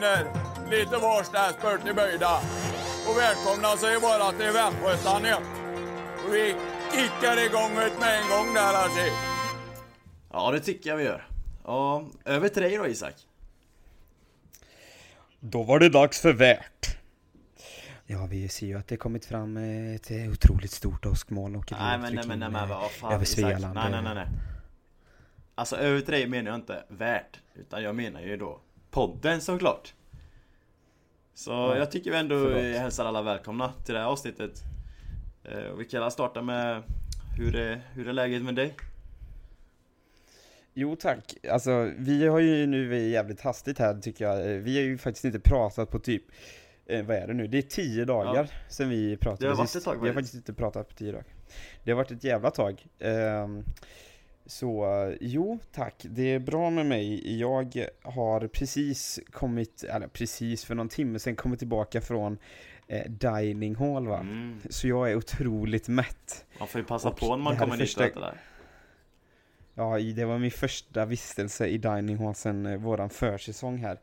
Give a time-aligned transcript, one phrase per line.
[0.00, 0.26] vänner,
[0.70, 2.40] lite varstans bort till böjda.
[3.08, 5.36] Och välkomna säger bara till Västgötan ja.
[6.26, 6.54] Och vi
[6.92, 9.00] kickar igång det med en gång där alltså.
[10.32, 11.26] Ja, det tycker jag vi gör.
[11.64, 13.14] Ja, över till dig då Isak.
[15.40, 16.98] Då var det dags för värt.
[18.06, 21.98] Ja, vi ser ju att det kommit fram ett otroligt stort åskmoln och ett Nej
[21.98, 23.24] men nej men nej men vad fan över.
[23.24, 23.74] Svealand.
[23.74, 24.26] Nej nej nej nej.
[25.54, 27.40] Alltså över till dig menar jag inte värt.
[27.54, 28.60] Utan jag menar ju då
[28.90, 29.94] podden såklart.
[31.38, 32.76] Så jag tycker vi ändå förlåt.
[32.80, 34.62] hälsar alla välkomna till det här avsnittet.
[35.44, 36.82] Eh, Och vi kan alla starta med
[37.38, 38.74] hur är, hur är läget med dig?
[40.74, 44.82] Jo tack, alltså vi har ju nu jävligt hastigt här tycker jag, Eh, vi har
[44.84, 46.22] ju faktiskt inte pratat på typ,
[46.86, 47.46] eh, vad är det nu?
[47.46, 49.76] Det är tio dagar sedan vi pratade Det har varit sist.
[49.86, 50.34] ett tag, Vi har faktiskt.
[50.34, 51.24] inte pratat på tio dagar.
[51.84, 52.86] Det har varit ett jävla tag.
[52.98, 53.64] Ehm,
[54.48, 57.38] så eh, jo tack, det är bra med mig.
[57.40, 62.38] Jag har precis kommit, eller precis för någon timme sedan kommit tillbaka från
[62.86, 64.18] eh, Dining Hall va.
[64.20, 64.60] Mm.
[64.70, 66.44] Så jag är otroligt mätt.
[66.58, 68.40] Man får ju passa Och på när man kommer första- äter där.
[69.74, 73.98] Ja, det var min första vistelse i Dining Hall sen eh, våran försäsong här.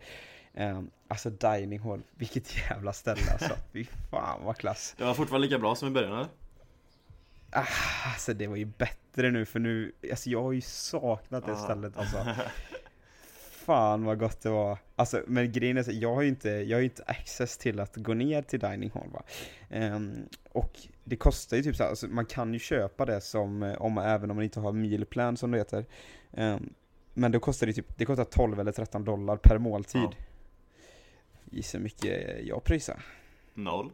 [0.57, 3.55] Um, alltså Dining Hall, vilket jävla ställe alltså.
[3.73, 4.95] Fy fan vad klass.
[4.97, 6.27] Det var fortfarande lika bra som i början eller?
[7.57, 7.67] Ah,
[8.13, 11.57] alltså det var ju bättre nu för nu, alltså jag har ju saknat det Ja.
[11.57, 12.17] stället alltså.
[13.65, 14.77] Fan vad gott det var.
[14.95, 17.95] Alltså men grejen är så, jag har ju inte, jag har inte access till att
[17.95, 19.23] gå ner till Dining Hall va.
[19.69, 23.63] Ehm, och det kostar ju typ så här, alltså, man kan ju köpa det som,
[23.63, 25.85] eh, om, även om man inte har meal plan som det heter.
[26.33, 26.73] Ehm,
[27.13, 30.01] men då kostar det typ, det kostar 12 eller 13 dollar per måltid.
[30.01, 30.13] Ja.
[31.51, 33.01] Gissa hur mycket jag pröjsar.
[33.53, 33.91] Noll.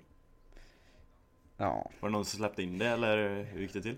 [1.62, 3.98] Ja, Var det någon som släppte in det eller hur gick det till?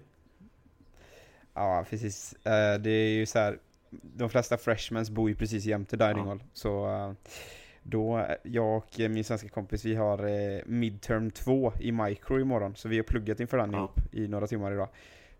[1.53, 2.33] ja precis.
[2.33, 3.57] Eh, det är ju så här.
[3.89, 6.29] de flesta freshmans bor ju precis jämte Dining Ja.
[6.29, 6.43] Hall.
[6.53, 7.11] Så eh,
[7.83, 12.75] då, jag och min svenska kompis, vi har eh, midterm 2 i micro imorgon.
[12.75, 13.77] Så vi har pluggat inför den Ja.
[13.77, 14.87] ihop i några timmar idag.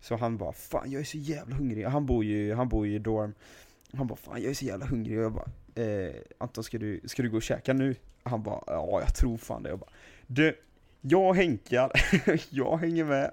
[0.00, 2.94] Så han bara 'Fan jag är så jävla hungrig' Han bor ju, han bor ju
[2.94, 3.34] i dorm.
[3.92, 5.48] Han bara 'Fan jag är så jävla hungrig' och jag bara
[5.84, 9.36] eh, 'Anton ska du, ska du gå och käka nu?' Han bara 'Ja jag tror
[9.36, 9.90] fan det' Jag bara
[10.26, 10.56] 'Du,
[11.06, 11.90] jag hänkar,
[12.50, 13.30] jag hänger med'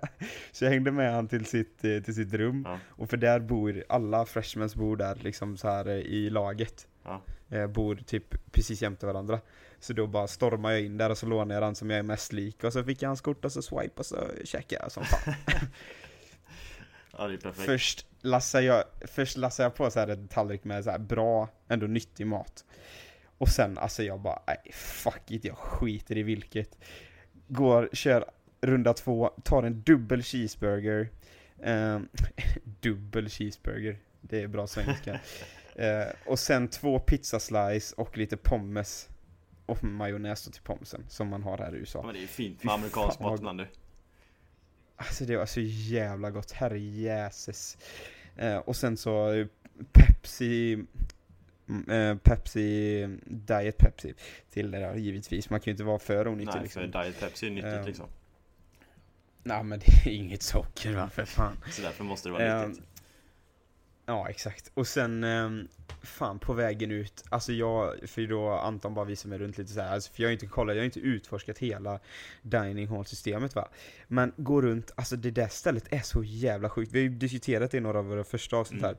[0.51, 2.63] Så jag hängde med han till sitt, eh, till sitt rum.
[2.67, 2.79] Ja.
[2.87, 6.87] Och för där bor, alla freshmans bor där liksom så här eh, i laget.
[7.03, 7.21] Ja.
[7.49, 9.39] Eh, bor typ precis jämte varandra.
[9.79, 12.03] Så då bara stormar jag in där och så lånar jag den som jag är
[12.03, 12.63] mest lik.
[12.63, 15.33] Och så fick jag hans kort och så swipe och så käkade jag som fan.
[17.17, 17.65] Ja det är perfekt.
[17.65, 21.49] Först lassar jag, först lassar jag på så här en tallrik med så här bra,
[21.67, 22.65] ändå nyttig mat.
[23.37, 26.77] Och sen alltså jag bara, nej fuck it, jag skiter i vilket.
[27.51, 28.25] Går, kör
[28.61, 31.09] runda två, tar en dubbel cheeseburger.
[31.63, 32.07] Ehm,
[32.81, 35.19] dubbel cheeseburger, det är bra svenska.
[35.75, 39.09] Eh, och sen två pizzaslice och lite pommes.
[39.65, 42.03] Och majonnäs till pommesen, som man har här i USA.
[42.03, 43.67] Men det är ju fint med amerikansk du.
[44.95, 47.77] Alltså det var så jävla gott, herrejäses.
[48.35, 49.47] Eh, och sen så eh,
[49.91, 50.85] Pepsi,
[51.89, 54.13] eh, Pepsi, Diet Pepsi
[54.49, 55.49] till det där givetvis.
[55.49, 56.91] Man kan ju inte vara för onyttig Nej liksom.
[56.91, 58.07] för Diet Pepsi är nyttigt Ehm, liksom.
[59.43, 61.57] Nej men det är inget socker va, för fan.
[61.71, 62.85] Så därför måste det vara Ehm, nyttigt.
[64.05, 64.71] Ja exakt.
[64.73, 65.67] Och sen, ehm,
[66.03, 69.81] fan på vägen ut, alltså jag, för då Anton bara visade mig runt lite så
[69.81, 71.99] här, alltså, för jag har inte kollat, jag har inte utforskat hela
[72.41, 73.67] dining hall systemet va.
[74.07, 76.91] Men gå runt, alltså det där stället är så jävla sjukt.
[76.91, 78.95] Vi har ju diskuterat det i några av våra första avsnitt Mm.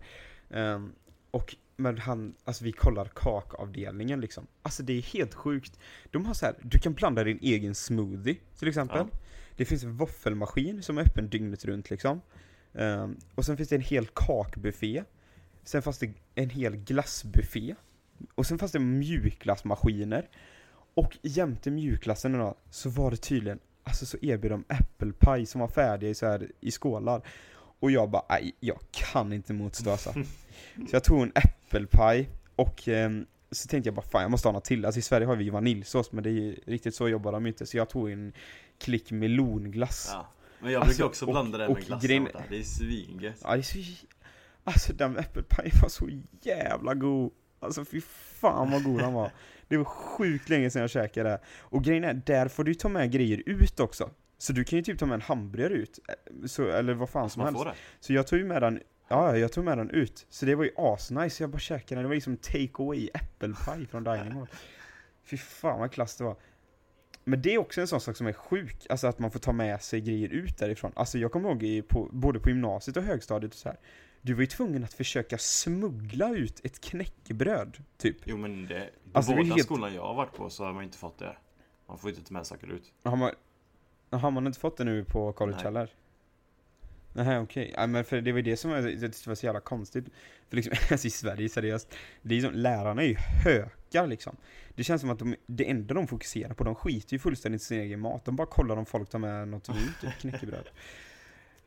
[0.50, 0.74] här.
[0.74, 0.92] Ehm,
[1.30, 4.46] och men han, alltså vi kollar kakavdelningen liksom.
[4.62, 5.78] Alltså det är helt sjukt.
[6.10, 9.06] De har så här, du kan blanda din egen smoothie till exempel.
[9.12, 9.18] Ja.
[9.56, 12.20] Det finns en våffelmaskin som är öppen dygnet runt liksom.
[12.74, 15.04] Ehm, och sen finns det en hel kakbuffé.
[15.64, 17.74] Sen fanns det en hel glassbuffé.
[18.34, 20.28] Och sen fanns det mjukglassmaskiner.
[20.94, 25.68] Och jämte mjukglassen då, så var det tydligen, alltså så erbjöd de äppelpaj som var
[25.68, 27.22] färdiga i, så här, i skålar.
[27.80, 30.14] Och jag bara, nej, jag kan inte motstå alltså.
[30.76, 34.52] Så jag tog en äppelpaj och ehm, så tänkte jag bara, fan jag måste ha
[34.52, 34.84] något till.
[34.84, 37.46] Alltså i Sverige har vi ju vaniljsås, men det är ju riktigt så jobbar de
[37.46, 37.66] inte.
[37.66, 38.32] Så jag tog en
[38.78, 40.10] klick melonglass.
[40.12, 40.26] Ja.
[40.60, 42.28] Men jag Alltså, brukar också och- blanda det och med glass grejen-.
[42.48, 43.40] Det är svingött.
[43.44, 43.78] Ja, det är så...
[44.64, 46.08] Alltså den äppelpajen var så
[46.40, 47.32] jävla god.
[47.60, 48.00] Alltså fy
[48.40, 49.30] fan vad god den var.
[49.68, 51.40] Det var sjukt länge sedan jag käkade det.
[51.60, 54.10] Och grejen är, där får du ta med grejer ut också.
[54.38, 55.98] Så du kan ju typ ta med en hamburgare ut.
[56.08, 57.64] eh, Så, eller vad fan som Man helst.
[57.70, 58.06] det.
[58.06, 58.80] Så jag tog ju med den,
[59.12, 60.26] ja jag tog med den ut.
[60.28, 62.02] Så det var ju asnice, jag bara käkade den.
[62.02, 64.46] Det var liksom take away äppelpaj från Dining Hall.
[65.24, 66.36] Fy fan vad klass det var.
[67.24, 69.52] men det är också en sån sak som är sjuk, alltså att man får ta
[69.52, 70.92] med sig grejer ut därifrån.
[70.96, 73.78] Alltså jag kommer ihåg i, på, både på gymnasiet och högstadiet och så här.
[74.20, 78.16] Du var ju tvungen att försöka smuggla ut ett knäckebröd, typ.
[78.24, 80.84] Jo men det, på Alltså, båda helt- skolorna jag har varit på så har man
[80.84, 81.36] inte fått det.
[81.88, 82.92] Man får inte ta med saker ut.
[83.04, 83.30] Har man,
[84.10, 85.90] har man inte fått det nu på college heller?
[87.12, 89.60] Nej okej, ja, men för det var ju det som var, det var så jävla
[89.60, 90.04] konstigt.
[90.48, 94.36] För liksom, alltså i Sverige seriöst, det är som, lärarna är ju hökar liksom.
[94.74, 97.64] Det känns som att de, det enda de fokuserar på, de skiter ju fullständigt i
[97.64, 98.24] sin egen mat.
[98.24, 100.68] De bara kollar om folk tar med något ut, typ knäckebröd.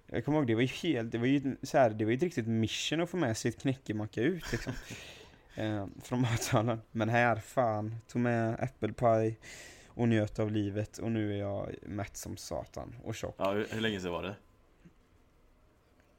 [0.07, 2.17] Jag kommer ihåg, det var ju helt, det var ju så här, det var ju
[2.17, 4.73] ett riktigt mission att få med sig ett knäckemacka ut liksom.
[5.55, 6.81] eh, från matsalen.
[6.91, 9.39] Men här, fan, tog med äppelpaj
[9.87, 13.35] och njöt av livet och nu är jag mätt som satan och tjock.
[13.37, 14.35] Ja, hur, hur länge sedan var det?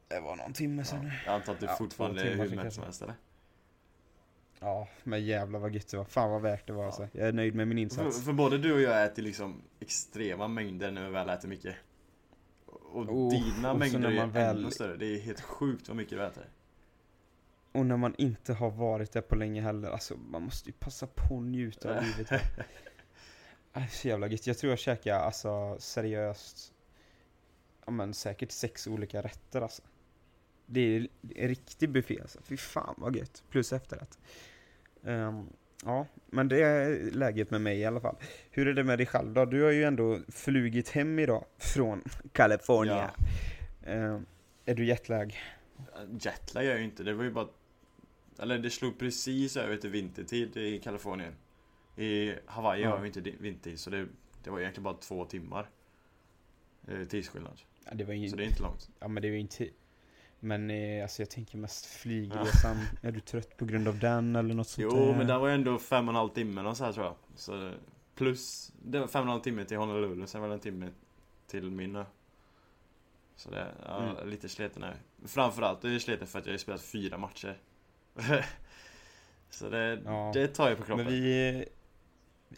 [0.09, 1.11] Det var någon timme sedan nu.
[1.27, 3.15] Jag antar att du Ja, fortfarande är hur mätt som helst eller?
[4.61, 6.05] Ja, men jävlar vad gött det var.
[6.05, 7.09] Fan vad värt det var alltså.
[7.13, 8.25] Jag är nöjd med min För, insats.
[8.25, 11.77] för både du och jag äter liksom extrema mängder när vi väl äter mycket.
[12.67, 14.97] Och Oh, dina och mängder är väl- ännu större.
[14.97, 16.47] Det är helt sjukt vad mycket du äter.
[17.73, 21.07] Och när man inte har varit där på länge heller, alltså man måste ju passa
[21.07, 22.43] på att njuta av livet.
[23.73, 24.47] Äh, Så jävla gött.
[24.47, 26.73] Jag tror jag käkade alltså seriöst,
[27.87, 29.83] ja men säkert sex olika rätter alltså.
[30.67, 32.39] Det är en riktig buffé alltså.
[32.43, 33.45] Fy fan vad gött.
[33.51, 34.19] Plus efterrätt.
[35.05, 35.47] Ehm,
[35.85, 38.17] ja, men det är läget med mig i alla fall.
[38.51, 39.45] Hur är det med dig själv då?
[39.45, 42.03] Du har ju ändå flugit hem idag från
[42.33, 43.11] California.
[43.87, 44.27] Ehm,
[44.65, 45.37] är du jetlag?
[46.21, 47.03] Jetlag gör jag ju inte.
[47.03, 47.49] Det var ju bara...
[48.39, 51.33] Eller det slog precis över till vintertid i Kalifornien.
[51.97, 52.91] I Hawaii Ja.
[52.91, 54.07] har vi inte vintertid så det,
[54.45, 55.71] det var egentligen bara två timmar.
[56.89, 57.61] eh, Tidsskillnad.
[57.85, 58.91] Ja, det var ju Så det är inte långt.
[58.99, 59.69] Ja men det är ju inte
[60.47, 64.55] Men eh, alltså jag tänker mest flygresan Är du trött på grund av den eller
[64.55, 65.15] något sånt Jo där?
[65.17, 67.15] men det var ju ändå fem och en halv timme och så här tror jag.
[67.35, 67.73] Så
[68.15, 70.89] plus, det var fem och en halv timme till Honolulu, sen var det en timme
[71.47, 72.05] till min ö.
[73.37, 74.29] Så det, ja, Mm.
[74.29, 74.97] lite sliten är.
[75.25, 77.59] Framförallt är jag sliten för att jag har spelat fyra matcher.
[79.51, 80.31] så det, Ja.
[80.35, 81.05] det tar ju på kroppen.
[81.05, 81.65] Men vi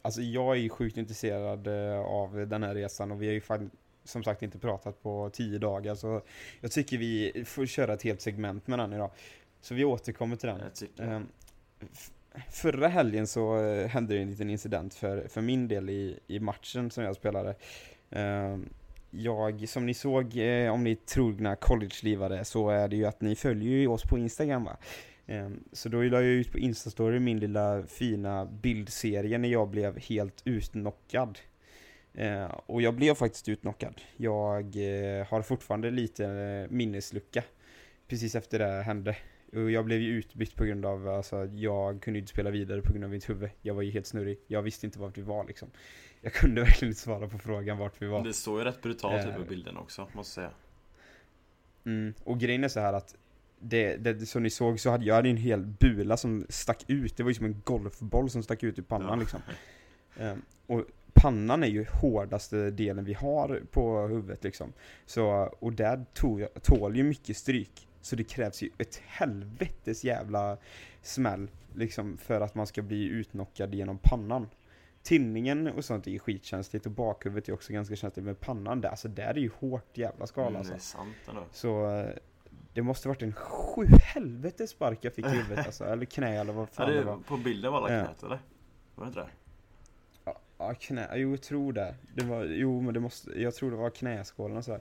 [0.03, 3.41] Alltså jag är ju sjukt intresserad eh, av den här resan och vi har ju
[3.41, 3.71] fan,
[4.09, 6.23] som sagt inte pratat på tio dagar så
[6.61, 9.11] Jag tycker vi får köra ett helt segment med den idag
[9.61, 11.27] Så vi återkommer till den Jag tycker Ehm,
[12.51, 16.41] Förra helgen så eh, hände det en liten incident för, för min del i, i
[16.41, 17.55] matchen som jag spelade.
[18.11, 18.69] Ehm,
[19.11, 23.21] jag, som ni såg, eh, om ni är trogna college-livare, så är det ju att
[23.21, 24.77] ni följer ju oss på Instagram va?
[25.27, 29.99] Ehm, så då la jag ut på Instastory min lilla fina bildserie när jag blev
[29.99, 31.39] helt utnockad.
[32.19, 34.01] Ehm, och jag blev faktiskt utnockad.
[34.17, 37.45] Jag eh, har fortfarande lite eh, minneslucka
[38.09, 39.17] precis efter det hände.
[39.53, 42.93] Och jag blev ju utbytt på grund av, alltså jag kunde inte spela vidare på
[42.93, 43.51] grund av mitt huvud.
[43.63, 44.39] Jag var ju helt snurrig.
[44.47, 45.71] Jag visste inte vart vi var liksom.
[46.21, 48.25] Jag kunde verkligen inte svara på frågan vart vi var.
[48.25, 49.37] Det såg ju rätt brutalt ut Eh.
[49.37, 50.51] på bilden också, måste jag säga.
[51.85, 52.15] Mm.
[52.25, 53.15] Och grejen är så här att
[53.61, 57.17] det, det, som ni såg så hade jag hade en hel bula som stack ut.
[57.17, 59.17] Det var ju som en golfboll som stack ut ur pannan Ja.
[59.17, 59.41] liksom.
[60.21, 60.85] Ehm, och
[61.23, 64.73] pannan är ju hårdaste delen vi har på huvudet liksom.
[65.07, 65.27] Så,
[65.59, 66.05] och där
[66.63, 67.89] tål ju mycket stryk.
[68.01, 70.57] Så det krävs ju ett helvetes jävla
[71.03, 74.49] smäll liksom för att man ska bli utnockad genom pannan.
[75.03, 78.89] Tinningen och sånt är ju skitkänsligt och bakhuvudet är också ganska känsligt men pannan där,
[78.89, 80.73] alltså där är ju hårt jävla skal Mm, alltså.
[80.73, 81.43] det är sant ändå.
[81.53, 82.05] Så
[82.75, 86.53] det måste varit en sju helvetes spark jag fick i huvudet alltså, eller knä eller
[86.53, 87.17] vad Ja, fan det, det, var.
[87.17, 88.05] på bilden var alla Ja.
[88.05, 88.39] knät eller?
[88.95, 89.29] Var det inte det?
[90.59, 91.95] Ja, Ja, knä, jo jag tror det.
[92.15, 94.81] det var, jo men det måste, jag tror det var knäskålen och så här.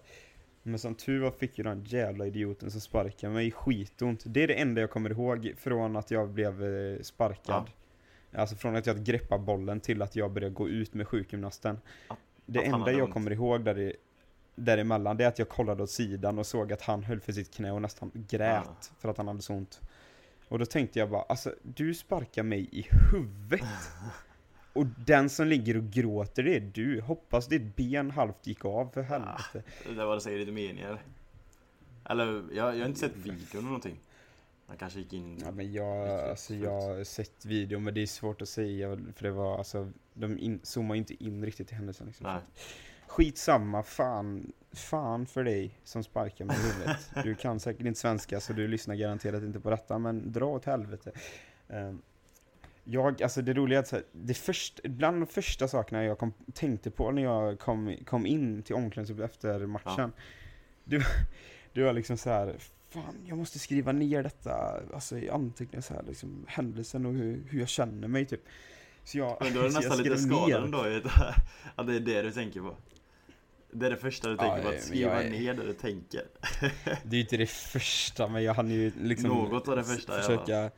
[0.64, 4.24] Men som tur var fick ju den jävla idioten som sparkade mig skitont.
[4.26, 7.64] Det är det enda jag kommer ihåg från att jag blev eh, sparkad.
[8.34, 11.80] Alltså från att jag greppade bollen till att jag började gå ut med sjukgymnasten.
[12.08, 13.14] Att- Det att enda jag ont.
[13.14, 13.96] kommer ihåg där i,
[14.56, 17.54] däremellan det är att jag kollade åt sidan och såg att han höll för sitt
[17.54, 18.96] knä och nästan grät Ah.
[19.00, 19.82] för att han hade så ont.
[20.48, 23.62] Och då tänkte jag bara, alltså du sparkar mig i huvudet.
[24.78, 27.02] Och den som ligger och gråter det är du.
[27.02, 29.64] Hoppas ditt ben halvt gick av för helvete.
[29.84, 31.02] Det där var det säkert lite meningar.
[32.10, 34.00] Eller, jag, jag har inte sett videon eller någonting.
[34.68, 35.40] Han kanske gick in...
[35.46, 39.24] Ja men jag, alltså jag har sett videon men det är svårt att säga för
[39.24, 42.28] det var alltså, de in, zoomar inte in riktigt i händelsen liksom.
[42.28, 42.42] Nej.
[43.08, 47.10] Skitsamma, fan, fan för dig som sparkar mig i huvudet.
[47.24, 50.66] Du kan säkert inte svenska så du lyssnar garanterat inte på detta, men dra åt
[50.66, 51.12] helvete.
[51.70, 52.02] Ehm,
[52.90, 56.34] jag, alltså det roliga är att här, det först, bland de första sakerna jag kom,
[56.54, 60.12] tänkte på när jag kom, kom in till omklädningsrummet efter matchen,
[60.84, 61.06] det,
[61.74, 62.56] det var liksom så här.
[62.90, 67.44] Fan, jag måste skriva ner detta, alltså i anteckningar så här, liksom händelsen och hur,
[67.50, 68.42] hur jag känner mig typ.
[69.04, 70.78] Så jag, Men då är det nästan lite skadad då
[71.76, 72.76] att det är det du tänker på.
[73.72, 75.74] Det är det första du tänker Ja, på, men att skriva är- ner det du
[75.74, 76.22] tänker.
[77.04, 80.22] Det är ju inte det första, men jag hann ju liksom Något av det första,
[80.22, 80.70] försöka Ja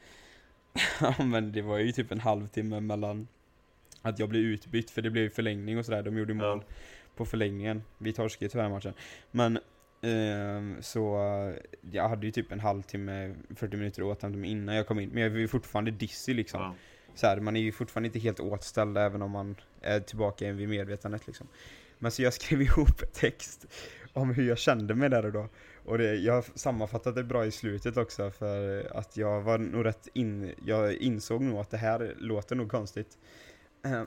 [1.26, 3.28] men det var ju typ en halvtimme mellan
[4.02, 6.74] att jag blev utbytt, för det blev ju förlängning och sådär, de gjorde mål Ja.
[7.16, 7.84] på förlängningen.
[7.98, 8.94] Vi torskade ju tyvärr matchen.
[9.32, 9.60] Men
[10.02, 11.02] ehm, så
[11.92, 15.10] jag hade ju typ en halvtimme, 40 minuter att återhämta mig innan jag kom in.
[15.10, 16.62] Men jag var ju fortfarande dizzy liksom.
[16.62, 16.76] Ja.
[17.16, 20.70] Så här, man är ju fortfarande inte helt återställd även om man är tillbaka vid
[20.70, 21.48] medvetandet liksom.
[22.00, 23.66] Men så jag skrev ihop text
[24.14, 25.50] om hur jag kände mig där och då.
[25.90, 29.86] Och det, jag har sammanfattat det bra i slutet också för att jag var nog
[29.86, 33.18] rätt in, jag insåg nog att det här låter nog konstigt.
[33.86, 34.04] Eh,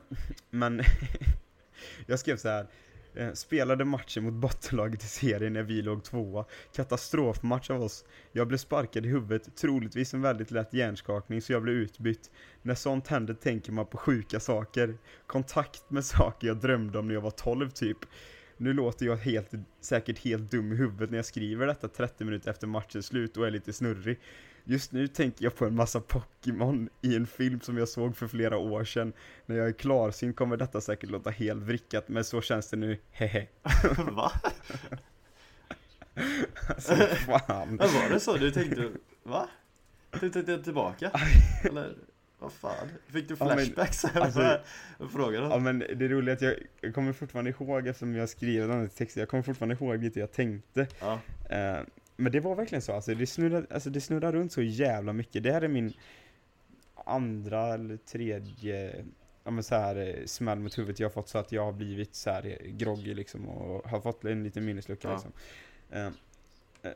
[0.50, 0.82] men
[2.06, 2.66] jag skrev så här.
[3.14, 6.44] Eh, spelade matchen mot bottenlaget i serien när vi låg tvåa.
[6.74, 8.04] Katastrofmatch av oss.
[8.32, 12.30] Jag blev sparkad i huvudet, troligtvis en väldigt lätt hjärnskakning så jag blev utbytt.
[12.62, 14.98] När sånt händer tänker man på sjuka saker.
[15.26, 17.98] Kontakt med saker jag drömde om när jag var 12 typ.
[18.62, 19.50] Nu låter jag helt,
[19.80, 23.46] säkert helt dum i huvudet när jag skriver detta 30 minuter efter matchens slut och
[23.46, 24.20] är lite snurrig.
[24.64, 28.26] Just nu tänker jag på en massa Pokémon i en film som jag såg för
[28.26, 29.12] flera år sedan.
[29.46, 32.98] När jag är klarsynt kommer detta säkert låta helt vrickat, men så känns det nu,
[33.10, 33.46] hehe.
[34.10, 34.32] Va?
[36.68, 37.68] Alltså fan.
[37.76, 38.90] Men var det så du tänkte?
[39.22, 39.48] Va?
[40.20, 41.10] Du tänkte tillbaka?
[41.64, 41.94] Eller
[42.42, 42.88] vad fan?
[43.06, 44.04] Fick du Ja, men, flashbacks?
[44.14, 44.58] alltså-
[44.98, 48.28] Vad frågade Ja men det roliga är att jag, jag kommer fortfarande ihåg eftersom jag
[48.28, 50.86] skriver den här texten, jag kommer fortfarande ihåg lite jag tänkte.
[51.00, 51.20] Ja.
[51.50, 51.80] Eh,
[52.16, 55.42] men det var verkligen så, alltså det, snurrar, alltså det snurrar runt så jävla mycket.
[55.42, 55.92] Det här är min
[57.04, 59.04] andra eller tredje
[59.44, 61.72] ja, men så här, eh, smäll mot huvudet jag har fått så att jag har
[61.72, 65.14] blivit så här eh, groggy liksom och har fått en liten minneslucka Ja.
[65.14, 65.32] liksom.
[65.90, 66.10] Eh,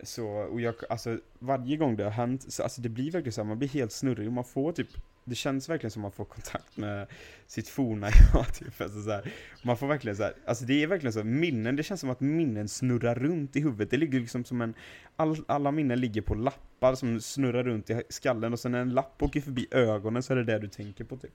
[0.03, 3.41] så, och jag, alltså varje gång det har hänt, så alltså det blir verkligen så
[3.41, 4.88] här, man blir helt snurrig och man får typ
[5.28, 7.06] det känns verkligen som man får kontakt med
[7.47, 8.80] sitt forna jag typ.
[8.80, 11.83] Alltså så här, man får verkligen så här, alltså det är verkligen så, minnen, det
[11.83, 13.90] känns som att minnen snurrar runt i huvudet.
[13.90, 14.75] Det ligger liksom som en,
[15.16, 18.90] all, alla minnen ligger på lappar som snurrar runt i skallen och sen när en
[18.95, 21.33] lapp åker förbi ögonen så är det det du tänker på typ.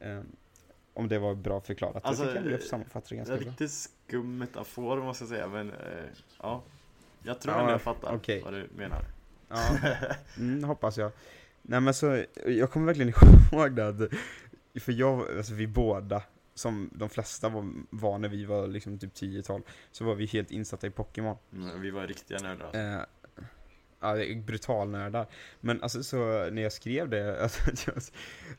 [0.00, 0.20] Eh,
[0.94, 2.04] om det var bra förklarat.
[2.04, 3.48] Alltså, jag tycker jag sammanfattar det ganska En bra.
[3.50, 5.76] riktigt skum metafor måste jag säga, men eh,
[6.42, 6.62] ja.
[7.22, 8.42] Jag tror Ja, ändå jag fattar okej.
[8.44, 9.04] vad du menar.
[9.48, 9.76] Ja,
[10.38, 11.12] mm, hoppas jag.
[11.68, 13.12] Nej men så, jag kommer verkligen
[13.52, 13.96] ihåg det att,
[14.82, 16.22] för jag, alltså vi båda,
[16.54, 20.50] som de flesta var, var när vi var liksom typ 10-12, så var vi helt
[20.50, 21.36] insatta i Pokémon.
[21.52, 22.96] Mm, Vi var riktiga nördar.
[22.96, 23.00] Eh,
[24.00, 24.14] ja,
[24.46, 25.26] brutalnördar.
[25.60, 28.02] Men alltså så när jag skrev det, alltså, jag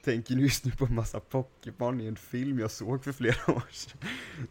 [0.04, 3.64] tänker just nu på en massa Pokémon i en film jag såg för flera år
[3.72, 3.98] sedan.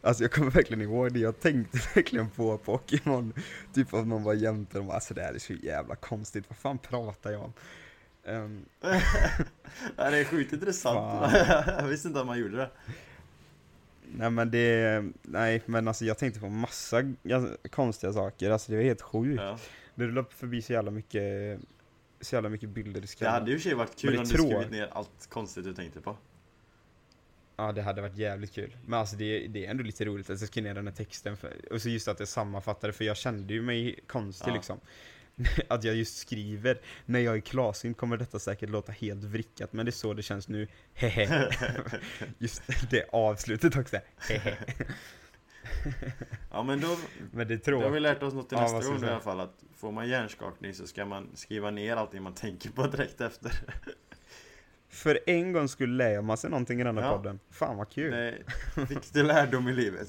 [0.03, 3.33] Alltså jag kommer verkligen ihåg det, jag tänkte verkligen på Pokémon.
[3.75, 6.79] Typ att man var jämte och alltså det här är så jävla konstigt, vad fan
[6.79, 7.53] pratar jag om?
[8.27, 8.65] Ehm,
[9.97, 11.33] det är sjukt intressant.
[11.67, 12.71] Jag visste inte att man gjorde det.
[14.15, 17.03] nej men det, nej men alltså jag tänkte på massa
[17.71, 19.41] konstiga saker, alltså det var helt sjukt.
[19.43, 19.59] Ja.
[19.95, 21.59] Det rullade förbi så jävla mycket,
[22.21, 23.33] så jävla mycket bilder i Det skallen.
[23.35, 25.27] hade ju i och för sig varit kul det om du tror- skrivit ner allt
[25.29, 26.17] konstigt du tänkte på.
[27.57, 28.77] Ja det hade varit jävligt kul.
[28.87, 31.37] Men alltså det, det är ändå lite roligt att jag skrev ner den här texten.
[31.37, 34.55] För, och så just att jag sammanfattade, för jag kände ju mig konstig Ja.
[34.55, 34.81] liksom.
[35.69, 39.87] Att jag just skriver, när jag är klarsynt kommer detta säkert låta helt vrickat, men
[39.87, 41.51] det är så det känns nu, hehe.
[42.39, 44.57] just det avslutet också, hehe.
[46.51, 46.97] Ja men då,
[47.33, 49.41] Men det då har vi lärt oss något till Ja, nästa gång i alla fall
[49.41, 53.53] att får man hjärnskakning så ska man skriva ner allting man tänker på direkt efter.
[54.89, 57.17] För en gång skulle lära man sig någonting i den här Ja.
[57.17, 57.41] podden.
[57.51, 58.11] Fan vad kul.
[58.11, 58.19] Det
[58.77, 60.09] är viktig lärdom i livet.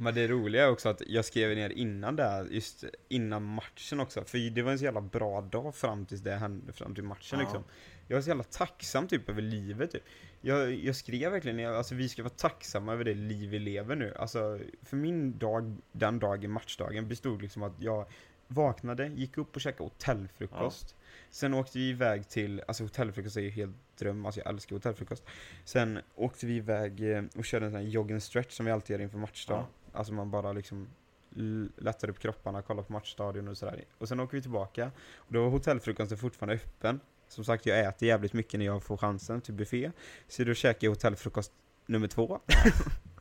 [0.00, 4.24] Men det roliga är också att jag skrev ner innan där, just innan matchen också.
[4.24, 7.38] För det var en så jävla bra dag fram tills det hände, fram till matchen
[7.38, 7.44] Ja.
[7.44, 7.64] liksom.
[8.08, 10.02] Jag var så jävla tacksam typ över livet typ.
[10.40, 13.96] Jag, jag skrev verkligen ner, alltså vi ska vara tacksamma över det liv vi lever
[13.96, 14.14] nu.
[14.18, 18.06] Alltså, för min dag, den dagen, matchdagen, bestod liksom att jag
[18.46, 20.96] vaknade, gick upp och käkade hotellfrukost.
[21.30, 25.24] Sen åkte vi iväg till, alltså hotellfrukost är ju helt dröm, alltså jag älskar hotellfrukost.
[25.64, 28.72] Sen åkte vi iväg eh, och körde en sån här jog and stretch som vi
[28.72, 29.58] alltid gör inför matchdag.
[29.58, 29.66] Ja.
[29.92, 30.88] Alltså man bara liksom
[31.76, 33.84] lättar upp kropparna, kollar på matchstadion och sådär.
[33.98, 34.90] Och sen åker vi tillbaka.
[35.16, 37.00] Och då var hotellfrukosten fortfarande öppen.
[37.28, 39.90] Som sagt, jag äter jävligt mycket när jag får chansen till buffé.
[40.28, 41.52] Så då käkar jag hotellfrukost
[41.86, 42.40] nummer två.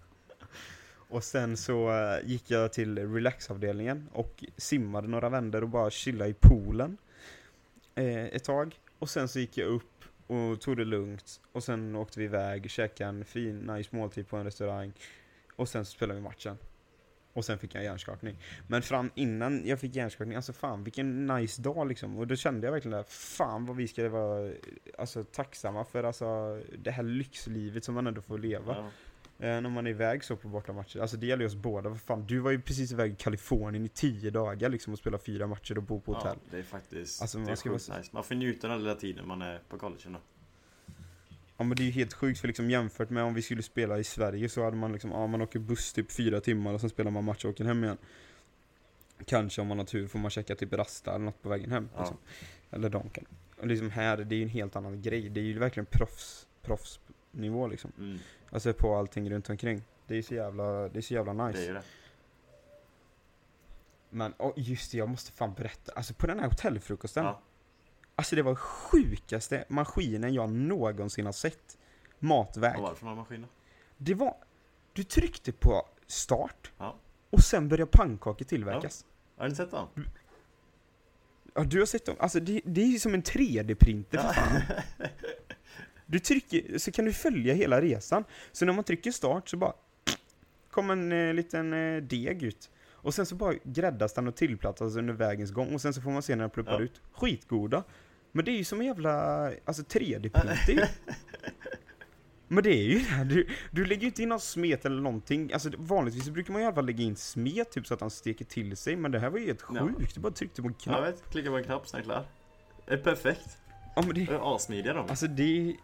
[1.10, 6.32] och sen så eh, gick jag till relaxavdelningen och simmade några vändor och bara chillade
[6.32, 6.98] i poolen
[7.96, 8.80] eh, ett tag.
[9.00, 11.42] Och sen så gick jag upp och tog det lugnt.
[11.52, 14.94] Och sen åkte vi iväg, käkade en fin, nice måltid på en restaurang.
[15.60, 16.58] Och sen spelade vi matchen.
[17.34, 18.38] Och sen fick jag hjärnskakning.
[18.68, 22.18] Men fram innan jag fick hjärnskakning, alltså fan vilken nice dag liksom.
[22.18, 24.52] Och då kände jag verkligen där, fan vad vi ska vara
[24.98, 28.76] alltså, tacksamma för alltså, det här lyxlivet som man ändå får leva.
[28.78, 29.46] Ja.
[29.48, 31.00] Eh, när man är iväg så på bortamatcher.
[31.00, 31.90] Alltså det gäller ju oss båda.
[31.90, 35.24] Vad fan, du var ju precis iväg i Kalifornien i tio dagar liksom och spelade
[35.24, 36.38] fyra matcher och bo på hotell.
[36.44, 38.10] Ja, det är faktiskt Alltså, det man är ska vara- nice.
[38.14, 40.20] Man får njuta av den lilla tiden man är på college ändå.
[41.60, 44.00] Ja men det är ju helt sjukt för liksom jämfört med om vi skulle spela
[44.00, 46.90] i Sverige så hade man liksom, ja man åker buss typ fyra timmar och sen
[46.90, 47.98] spelar man match och åker hem igen.
[49.26, 51.90] Kanske om man har tur får man checka typ rasta eller något på vägen hem.
[51.94, 52.00] Ja.
[52.00, 52.18] Liksom.
[52.72, 53.26] Eller donken.
[53.58, 55.30] Och liksom här, det är ju en helt annan grej.
[55.30, 57.92] Det är ju verkligen proffs, proffsnivå liksom.
[57.98, 59.82] Mm, Alltså på allting runt omkring.
[60.08, 61.60] Det är så jävla, det är så jävla nice.
[61.60, 61.84] det är ju det.
[64.10, 65.92] Men oh, just det, jag måste fan berätta.
[65.96, 67.26] Alltså på den här hotellfrukosten.
[67.26, 67.42] Ja.
[68.20, 71.78] Alltså det var sjukaste maskinen jag någonsin har sett.
[72.20, 72.76] Matväg.
[72.76, 73.50] Och varför man maskinen?
[73.98, 74.36] Det var,
[74.94, 76.72] du tryckte på start.
[76.78, 76.96] Ja.
[77.30, 79.06] Och sen började pannkakor tillverkas.
[79.38, 79.88] Har ni sett dem?
[81.54, 81.64] Ja.
[81.64, 82.16] du har sett dem.
[82.20, 84.34] Alltså det, det är ju som en 3D-printer för Ja.
[84.34, 84.62] fan.
[86.06, 88.24] Du trycker, så kan du följa hela resan.
[88.52, 89.74] Så när man trycker start så bara
[90.72, 92.70] kommer en eh, liten eh, deg ut.
[93.02, 95.74] Och sen så bara gräddas den och tillplattas under vägens gång.
[95.74, 96.80] Och sen så får man se när den pluppar Ja.
[96.80, 97.02] ut.
[97.14, 97.84] Skitgoda.
[98.32, 100.82] Men det är ju som en jävla, alltså 3D-printer ju.
[102.48, 105.54] Men det är ju det du, du lägger ju inte in någon smet eller någonting.
[105.54, 108.46] Alltså vanligtvis brukar man i alla fall lägga in smet typ så att han steker
[108.46, 108.96] till sig.
[108.96, 109.88] Men det här var ju helt Ja.
[109.98, 110.16] sjukt.
[110.16, 111.04] Du bara tryckte på en Jag knapp.
[111.08, 112.26] vet, klicka på en knapp, sen klar.
[112.86, 113.58] Det är perfekt.
[113.96, 115.10] Ja, men det, Det är assmidiga de.
[115.10, 115.76] Alltså det är...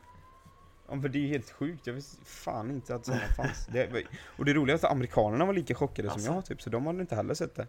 [0.87, 3.67] Ja men det är ju helt sjukt, jag visste fan inte att sådana fanns.
[3.71, 4.03] Det,
[4.37, 6.25] och det roliga är att amerikanerna var lika chockade Alltså.
[6.25, 7.67] som jag typ, så de hade inte heller sett det.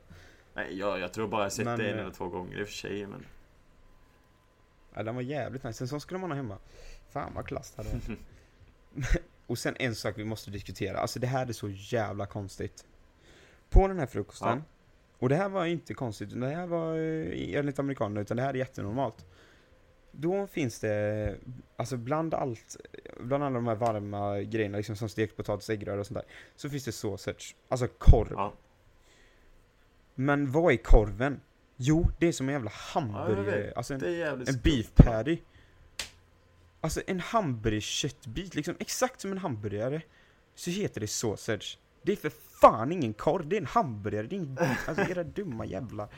[0.55, 2.63] Nej, jag, jag tror bara jag sett Men, det en eh, eller två gånger i
[2.63, 3.25] och för sig, men...
[4.97, 6.59] Ja, den var jävligt nice, en sån skulle man ha hemma.
[7.11, 8.19] Fan vad klass det hade varit.
[9.47, 12.85] Och sen en sak vi måste diskutera, alltså det här är så jävla konstigt.
[13.71, 14.63] På den här frukosten, Ja.
[15.19, 18.51] och det här var inte konstigt, det här var eh, enligt amerikanerna, utan det här
[18.51, 19.27] är jättenormalt.
[20.13, 21.37] Då finns det,
[21.77, 22.77] alltså bland allt,
[23.21, 26.71] bland alla de här varma grejerna liksom som stekt potatis, äggröra och sånt där, så
[26.71, 28.29] finns det sausage, alltså korv.
[28.33, 28.53] Ja.
[30.15, 31.41] Men vad är korven?
[31.77, 33.77] Jo, det är som en jävla Ja, hamburgare, vet.
[33.77, 34.05] alltså en,
[34.49, 35.39] en beef patty.
[36.81, 40.03] Alltså en hamburgerköttbit, liksom exakt som en hamburgare.
[40.55, 41.79] Så heter det sausage.
[42.03, 45.25] Det är för fan ingen korv, det är en hamburgare, det är ingen, alltså era
[45.25, 46.09] dumma jävla.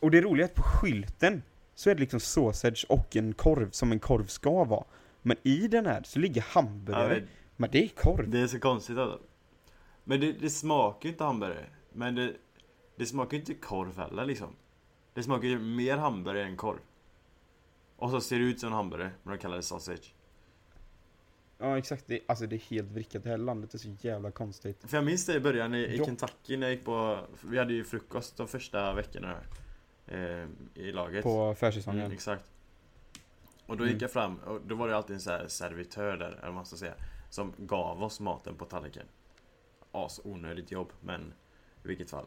[0.00, 1.42] Och det roliga är att på skylten
[1.74, 4.84] så är det liksom sausage och en korv som en korv ska vara.
[5.22, 7.08] Men i den här så ligger Ja, hamburgare.
[7.14, 8.30] men Men det är korv.
[8.30, 9.20] det är så konstigt alltså.
[10.04, 11.66] Men det, det smakar ju inte hamburgare.
[11.92, 12.32] Men det,
[12.96, 14.56] det smakar ju inte korv heller liksom.
[15.14, 16.78] Det smakar ju mer hamburgare än korv.
[17.96, 20.14] Och så ser det ut som en hamburgare, men de kallar det sausage.
[21.58, 23.22] Ja exakt, det, alltså det är helt vrickat.
[23.24, 24.84] Det här landet är så jävla konstigt.
[24.90, 26.04] För jag minns det i början i, i Ja.
[26.04, 29.36] Kentucky när jag gick på, vi hade ju frukost de första veckorna
[30.06, 31.22] eh, i laget.
[31.22, 32.00] På försäsongen.
[32.00, 32.44] Mm, exakt.
[33.66, 33.94] Och då Mm.
[33.94, 36.54] gick jag fram och då var det alltid en så här servitör där, eller vad
[36.54, 36.94] man ska säga,
[37.30, 39.06] som gav oss maten på tallriken.
[39.92, 41.34] As onödigt jobb, men
[41.84, 42.26] i vilket fall.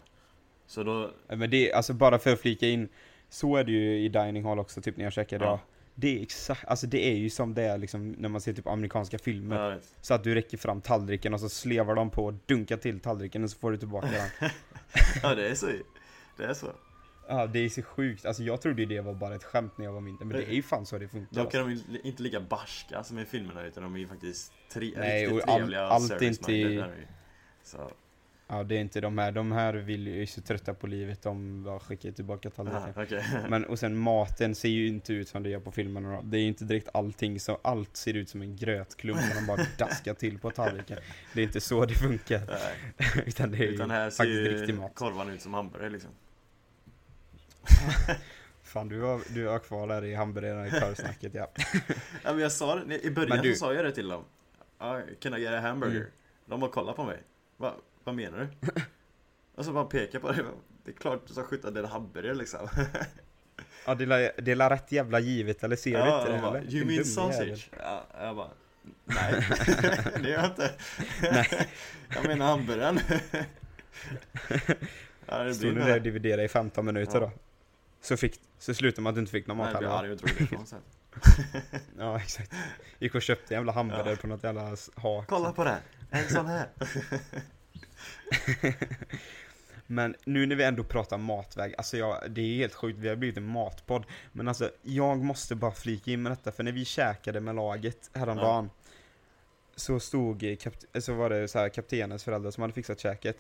[0.67, 2.89] Så då, Men det, alltså bara för att flika in,
[3.29, 5.51] så är det ju i dining hall också, typ när jag käkade Ja.
[5.51, 5.59] ja.
[5.99, 8.67] Det är exakt, alltså det är ju som det är liksom när man ser typ
[8.67, 9.79] amerikanska filmer.
[10.01, 13.43] Så att du räcker fram tallriken och så slevar de på och dunkar till tallriken
[13.43, 14.49] och så får du tillbaka den.
[15.23, 15.67] Ja det är så.
[16.37, 16.67] Det är så.
[17.27, 18.25] Ja, det är så sjukt.
[18.25, 20.43] Alltså jag trodde ju det var bara ett skämt när jag var mindre, men det
[20.45, 21.43] är ju fan så det funkar.
[21.43, 24.93] Då kan de inte lika barska som i filmerna utan de är ju faktiskt tre,
[24.97, 27.07] Nej, riktigt och all- trevliga allt är inte i- är.
[27.63, 27.91] Så,
[28.49, 29.31] Ja, det är inte de här.
[29.31, 32.81] De här vill ju är så trötta på livet, de bara skickar tillbaka tallriken.
[32.81, 33.23] aha, okej.
[33.49, 36.21] Men och sen maten ser ju inte ut som det gör på filmerna.
[36.21, 39.45] Det är ju inte direkt allting så allt ser ut som en grötklump som de
[39.45, 40.97] bara daskar till på tallriken.
[41.33, 42.41] Det är inte så det funkar.
[43.25, 44.95] Utan det är ju Utan här ser faktiskt riktig ju mat.
[44.95, 46.09] korvarna ut som hamburgare liksom.
[48.63, 51.47] Fan du har, du har kvar där i hamburgaren i körsnacket ja.
[52.23, 54.23] Ja men jag sa det, i början Men du- så sa jag det till dem.
[55.19, 55.95] Can I get a hamburger?
[55.99, 56.09] Mm.
[56.45, 57.17] De bara kollade på mig.
[57.57, 57.73] Va,
[58.07, 58.71] vad menar du?
[59.55, 60.45] Och så bara pekade på det.
[60.85, 62.67] Det är klart du ska skjuta den hamburgare liksom.
[63.85, 66.41] Ja det är, det är rätt jävla givet eller ser du ja, inte det de
[66.41, 66.71] bara, eller?
[66.75, 67.69] you mean sausage?
[67.79, 68.49] Ja, jag bara,
[69.05, 69.45] nej.
[70.21, 70.71] det gör jag inte.
[71.21, 71.67] Nej.
[72.15, 72.99] jag menar hamburgaren.
[75.25, 77.19] ja, Stod nog där och dividerade i 15 minuter Ja.
[77.19, 77.31] då?
[78.01, 80.65] Så, fick, så slutade med att du inte fick någon mat Nej, jag drog därifrån
[80.65, 80.81] sen.
[81.97, 82.51] Ja exakt.
[82.99, 84.15] Gick och köpte en jävla hamburgare Ja.
[84.15, 85.27] på något jävla hak.
[85.27, 85.77] Kolla på det,
[86.09, 86.67] en sån här.
[89.87, 93.15] Men nu när vi ändå pratar matväg, alltså jag, det är helt sjukt, vi har
[93.15, 94.05] blivit en matpodd.
[94.31, 98.09] Men alltså, jag måste bara flika in med detta, för när vi käkade med laget
[98.13, 98.69] häromdagen
[99.75, 100.57] så stod,
[100.99, 103.37] så var det så här kaptenens föräldrar som hade fixat käket.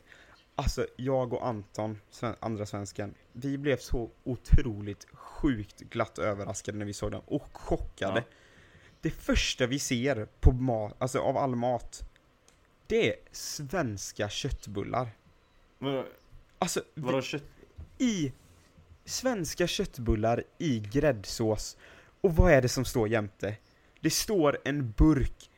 [0.55, 6.85] Alltså, jag och Anton, sven- andra svensken, vi blev så otroligt sjukt glatt överraskade när
[6.85, 8.19] vi såg den och chockade.
[8.19, 8.35] Ja.
[9.01, 12.03] Det första vi ser på mat, alltså av all mat,
[12.87, 15.09] det är svenska köttbullar.
[15.79, 16.05] Vadå,
[16.59, 17.43] Alltså, vadå kött?
[17.97, 18.31] i
[19.05, 21.77] svenska köttbullar i gräddsås.
[22.21, 23.55] Och vad är det som står jämte?
[24.01, 25.49] Det står en burk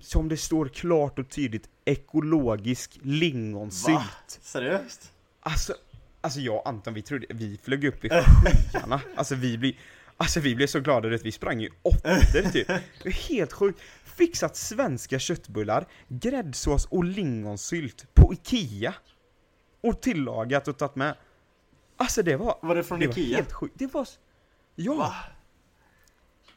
[0.00, 3.96] som det står klart och tydligt ekologisk lingonsylt.
[3.96, 4.04] Va?
[4.40, 5.12] Seriöst?
[5.40, 5.74] Alltså,
[6.20, 8.08] alltså jag och Anton vi trodde, vi flög upp i
[8.72, 9.00] skyarna.
[9.16, 9.78] Alltså vi blir,
[10.16, 12.66] alltså vi blev så glada att vi sprang i åttor typ.
[12.66, 13.80] Det var helt sjukt.
[14.16, 18.94] Fixat svenska köttbullar, gräddsås och lingonsylt på Ikea.
[19.80, 21.14] Och tillagat och tagit med.
[21.96, 23.36] Alltså det var, Var det från det var Ikea?
[23.36, 23.74] helt sjukt.
[23.78, 24.08] Det var,
[24.74, 24.94] ja.
[24.94, 25.14] Va?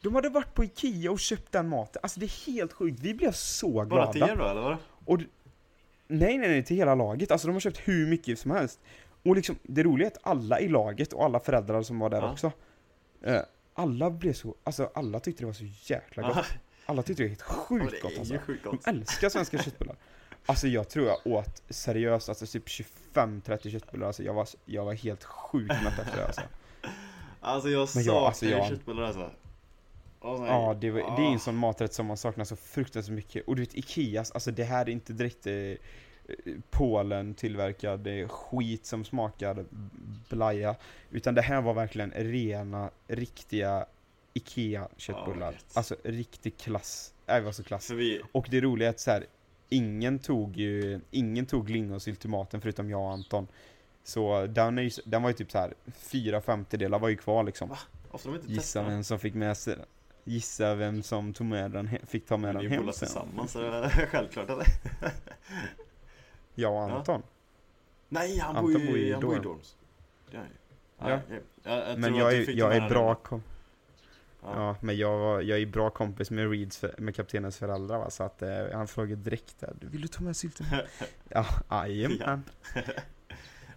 [0.01, 1.99] De hade varit på Ikea och köpt den maten.
[2.03, 2.99] Alltså det är helt sjukt.
[2.99, 3.89] Vi blev så glada.
[3.89, 4.77] Bara till er då eller?
[5.05, 5.19] Och
[6.07, 7.31] nej, nej, nej, till hela laget.
[7.31, 8.79] Alltså de har köpt hur mycket som helst.
[9.23, 12.21] Och liksom, det roliga är att alla i laget och alla föräldrar som var där
[12.21, 12.31] Ja.
[12.31, 12.51] också.
[13.23, 13.41] Eh,
[13.73, 16.35] alla blev så, alltså alla tyckte det var så jäkla gott.
[16.37, 16.43] Ja,
[16.87, 18.33] Alla tyckte det var helt sjukt det gott alltså.
[18.33, 18.87] ju sjukt De gott.
[18.87, 19.95] älskar svenska köttbullar.
[20.45, 24.07] Alltså jag tror jag åt seriöst, alltså typ 25-30 köttbullar.
[24.07, 26.41] Alltså jag var, jag var helt sjukt mätt efter det alltså.
[27.41, 29.31] Alltså jag saknar jag- alltså, jag- köttbullar alltså.
[30.23, 30.47] Nej.
[30.47, 31.33] Ja, det, var, det är Ah.
[31.33, 33.47] en sån maträtt som man saknar så fruktansvärt mycket.
[33.47, 35.53] Och du vet, Ikeas, alltså det här är inte direkt eh,
[36.69, 39.65] Polen tillverkad eh, skit som smakar
[40.29, 40.75] blaja.
[41.11, 43.85] Utan det här var verkligen rena, riktiga
[44.37, 45.45] Ikea-köttbullar.
[45.45, 45.77] Ja, vet.
[45.77, 47.13] alltså riktig klass.
[47.27, 47.89] Äh, det var så klass.
[47.89, 49.25] Vi, Och det roliga är att så här,
[49.69, 53.47] ingen tog ju, ingen tog lingonsylt till maten förutom jag och Anton.
[54.03, 57.43] Så den, är ju, den var ju typ så här fyra femtedelar var ju kvar
[57.43, 57.75] liksom.
[58.11, 59.77] ofta de inte Gissa vem som fick med sig
[60.23, 62.93] Gissa vem som tog med den, fick ta med Men den vi hem sen.
[62.93, 64.65] tillsammans, så det är självklart eller?
[66.55, 66.95] Jag och Ja.
[66.97, 67.23] Anton.
[68.09, 69.43] Nej, han Anton bor ju i han bor i dorm.
[69.43, 69.75] dorms.
[70.31, 70.39] Är ju.
[70.99, 71.09] Ja.
[71.09, 71.41] Ja, okej.
[71.63, 73.41] jag, jag Men jag är, jag är den bra ändå.
[74.47, 74.55] Ja.
[74.67, 78.09] ja, men jag, var- jag är bra kompis med Reeds, för- med kaptenens föräldrar va,
[78.09, 80.65] så att eh, han frågade direkt där, Vill du ta med sylten?
[81.29, 82.43] ja, jajamän.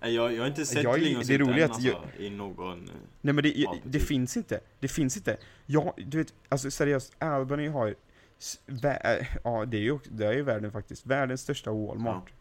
[0.02, 2.88] Jag, jag har inte sett Jag det är roligt alltså, jag- i någon...
[2.88, 5.36] eh, Nej men det, Ja, det finns inte, det finns inte.
[5.66, 7.94] Ja, du vet, alltså seriöst, Albany har ju,
[8.84, 12.32] äh, ja det är ju, det är ju världen faktiskt, världens största Walmart.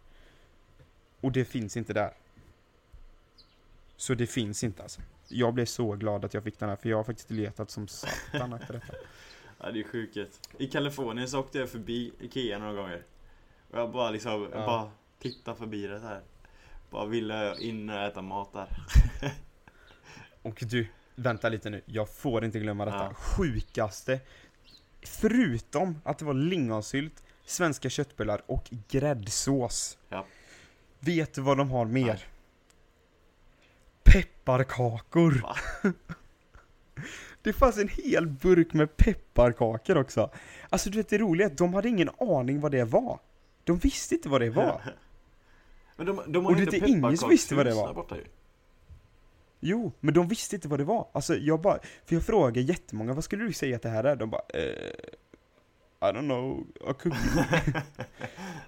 [1.21, 2.11] Och det finns inte där.
[3.97, 5.01] Så det finns inte alltså.
[5.29, 7.87] Jag blev så glad att jag fick den här, för jag har faktiskt letat som
[7.87, 8.93] satan efter detta.
[9.61, 10.17] Ja, det är sjukt.
[10.57, 13.03] I Kalifornien så åkte jag förbi Ikea några gånger.
[13.71, 14.65] Och jag bara liksom, jag Ja.
[14.65, 16.21] bara tittade förbi det här.
[16.89, 18.67] Bara ville in och äta mat där.
[20.41, 22.97] Och du, vänta lite nu, jag får inte glömma detta.
[22.97, 23.13] Ja.
[23.13, 24.19] Sjukaste,
[25.01, 29.97] förutom att det var lingonsylt, svenska köttbullar och gräddsås.
[30.09, 30.25] Ja.
[30.99, 32.05] Vet du vad de har mer?
[32.05, 32.23] Nej.
[34.12, 35.41] Pepparkakor!
[35.41, 35.56] Va?
[37.41, 40.32] Det fanns en hel burk med pepparkakor också.
[40.69, 43.19] Alltså du vet det roliga är att de hade ingen aning vad det var.
[43.63, 44.82] De visste inte vad det var.
[45.95, 47.88] Men de, de har Och inte ingen som visste vad det var.
[47.88, 48.24] där borta ju.
[49.60, 51.08] Jo, men de visste inte vad det var.
[51.12, 54.15] Alltså jag bara, för jag frågade jättemånga, vad skulle du säga att det här är?
[54.15, 54.93] De bara, eh,
[56.01, 57.19] I don't know, a cookie.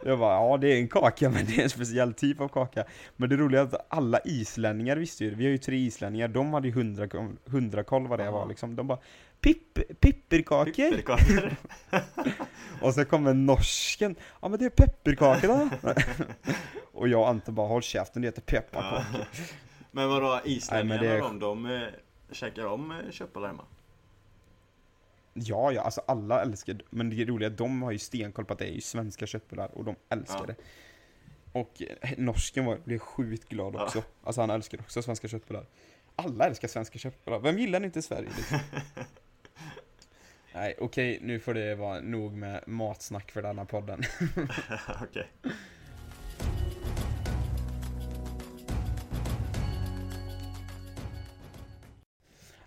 [0.05, 2.83] jag bara, ja det är en kaka men det är en speciell typ av kaka.
[3.15, 6.53] Men det roliga är att alla islänningar visste ju, vi har ju tre islänningar, de
[6.53, 7.07] hade ju hundra,
[7.45, 8.31] hundra koll vad det Ja.
[8.31, 8.75] var liksom.
[8.75, 8.99] De bara,
[9.41, 11.01] Pipp, pipperkakor!
[12.81, 15.69] Och så kommer norsken, ja men det är pepparkakor då.
[16.99, 19.05] och jag och Ante bara, håll käften det heter pepparkakor.
[19.19, 19.43] Ja.
[19.91, 21.81] Men vadå, islänningarna det är- de, de eh,
[22.31, 23.63] käkar de eh, köttbullar hemma?
[25.33, 28.53] Ja, ja, alltså alla älskar Men det roliga är att de har ju stenkoll på
[28.53, 30.45] att det är ju svenska köttbullar och de älskar Ja.
[30.45, 30.55] det.
[31.59, 33.83] Och eh, norsken var, blev sjukt glad Ja.
[33.83, 34.03] också.
[34.23, 35.65] Alltså han älskar också svenska köttbullar.
[36.15, 37.39] Alla älskar svenska köttbullar.
[37.39, 38.59] Vem gillar inte Sverige liksom?
[40.53, 44.01] Nej, okej, nu får det vara nog med matsnack för denna podden.
[45.01, 45.27] Okej.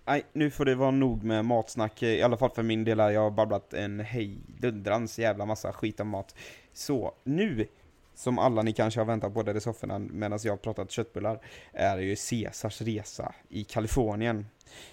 [0.07, 2.99] Nej, nu får det vara nog med matsnack, i alla fall för min del.
[2.99, 3.09] här.
[3.09, 6.35] Jag har babblat en hejdundrans jävla massa skit om mat.
[6.73, 7.67] Så nu,
[8.13, 11.39] som alla ni kanske har väntat på där i sofforna medan jag har pratat köttbullar,
[11.73, 14.45] är ju Caesars resa i Kalifornien.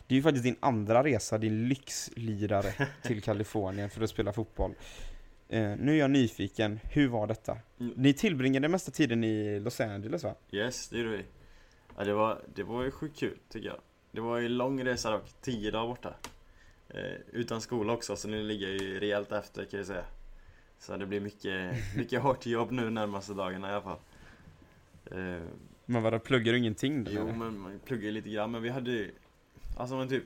[0.06, 4.74] Det är ju faktiskt din andra resa, din lyxlirare till Kalifornien för att spela fotboll.
[5.48, 7.58] Eh, nu är jag nyfiken, hur var detta?
[7.80, 7.92] Mm.
[7.96, 10.34] Ni tillbringade mesta tiden i Los Angeles va?
[10.50, 11.24] Yes, det gjorde vi.
[11.96, 13.78] Ja, det var, det var ju sjukt kul tycker jag.
[14.12, 16.14] Det var ju en lång resa dock, tio dagar borta.
[16.88, 20.04] Eh, utan skola också, så nu ligger jag ju rejält efter kan jag säga.
[20.78, 23.98] Så det blir mycket, mycket hårt jobb nu närmaste dagarna i alla fall.
[25.10, 25.42] Eh,
[25.86, 27.32] Men vadå, pluggar du ingenting jo, eller?
[27.32, 29.14] men man pluggar ju lite grann, men vi hade ju-
[29.76, 30.24] Alltså man typ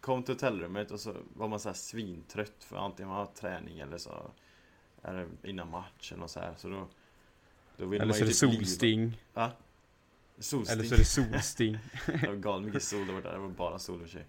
[0.00, 3.78] kom till hotellrummet och så var man så här svintrött för antingen man har träning
[3.78, 4.30] eller så
[5.02, 6.88] är det innan matchen och så här, så då
[7.76, 9.20] då vill Eller man så ju typ liva- solsting.
[10.38, 10.78] Solsting?
[10.78, 11.78] Eller så är det solsting.
[12.20, 14.26] Det var galet mycket sol där borta, det var bara sol och sig.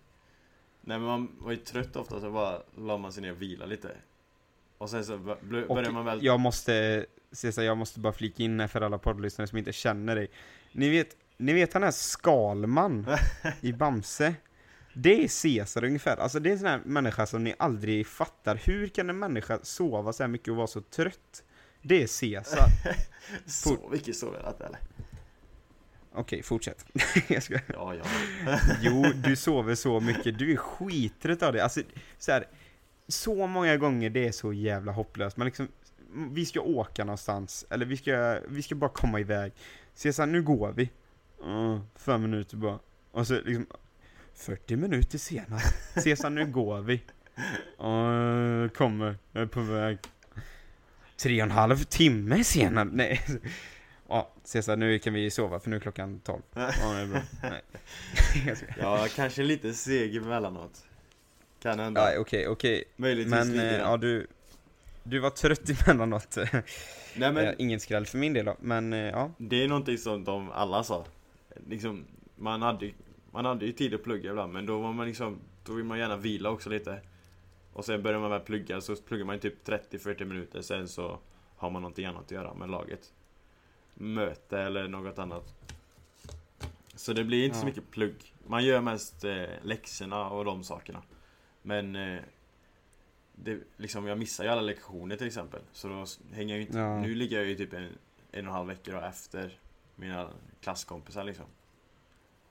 [0.82, 3.65] Nej men man var ju trött ofta så bara la man sig ner och vila
[3.65, 3.91] lite.
[4.78, 6.26] Och sen så börjar man väl...
[6.26, 10.15] jag måste, Cesar, jag måste bara flika in här för alla poddlyssnare som inte känner
[10.15, 10.32] dig.
[10.72, 13.08] Ni vet, ni vet han här Skalman
[13.62, 14.36] i Bamse?
[14.93, 18.56] Det är Cesar ungefär, alltså det är en sån här människa som ni aldrig fattar.
[18.56, 21.43] Hur kan en människa sova så här mycket och vara så trött?
[21.82, 22.67] Det är Cesar.
[23.46, 24.80] Så mycket sov jag inte eller?
[26.13, 26.86] Okej, fortsätt.
[27.28, 27.60] jag ska...
[27.74, 28.04] Ja, ja.
[28.82, 31.63] Jo, du sover så mycket, du är skittrött av det.
[31.63, 31.82] Alltså,
[32.17, 32.48] så här,
[33.08, 35.38] så många gånger det är så jävla hopplöst.
[35.38, 35.67] Man liksom,
[36.32, 39.52] vi ska åka någonstans, eller vi ska, vi ska bara komma iväg.
[39.93, 40.89] Cesar, nu går vi.
[41.46, 42.80] Uh, fem minuter bara.
[43.12, 43.67] Och så liksom,
[44.34, 45.62] 40 minuter senare.
[46.04, 46.93] Cesar, nu går vi.
[47.80, 49.98] Uh, kommer, jag är på väg.
[51.17, 52.89] Tre och en halv timme senare.
[52.91, 53.22] Nej.
[54.10, 56.41] Ja, Cesar, nu kan vi sova för nu är klockan 12.
[56.54, 57.22] Ja, det är bra.
[57.43, 57.62] Nej.
[58.78, 60.86] Jag kanske lite seg emellanåt.
[61.62, 62.13] Kan hända.
[62.13, 62.84] Ja, okej, okej.
[62.96, 64.28] Möjligtvis Men, lite eh, ja du,
[65.04, 66.36] du var trött emellanåt.
[66.38, 66.63] Nej
[67.15, 67.34] Men...
[67.34, 69.32] men ingen skräll för min del då, men eh, ja.
[69.38, 71.06] det är någonting som de alla sa.
[71.70, 72.91] Liksom, man hade,
[73.32, 76.00] man hade ju tid att plugga ibland men då var man liksom, då vill man
[76.00, 77.02] gärna vila också lite.
[77.74, 81.20] Och sen börjar man väl plugga så pluggar man typ 30-40 minuter sen så
[81.58, 83.13] har man någonting annat att göra med laget.
[83.98, 85.54] Möte eller något annat.
[86.96, 87.66] Så det blir inte så Ja.
[87.66, 88.34] mycket plugg.
[88.48, 91.04] Man gör mest eh, läxorna och de sakerna.
[91.62, 92.22] Men eh,
[93.36, 95.62] det, liksom, jag missar ju alla lektioner till exempel.
[95.72, 96.06] Så då
[96.36, 96.78] hänger jag ju inte...
[96.78, 97.00] Ja.
[97.02, 97.90] Nu ligger jag ju typ en, en
[98.32, 99.60] och en halv vecka då efter
[99.96, 100.30] mina
[100.62, 101.46] klasskompisar liksom.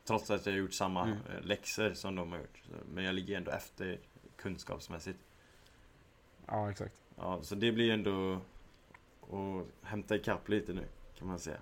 [0.04, 1.18] Trots att jag har gjort samma Mm.
[1.18, 2.62] eh, läxor som de har gjort.
[2.64, 3.98] Så- Men jag ligger ändå efter
[4.36, 5.18] kunskapsmässigt.
[6.46, 6.94] Ja, exakt.
[7.16, 8.40] Ja, så det blir ändå
[9.32, 10.84] att hämta ikapp lite nu
[11.18, 11.58] kan man säga.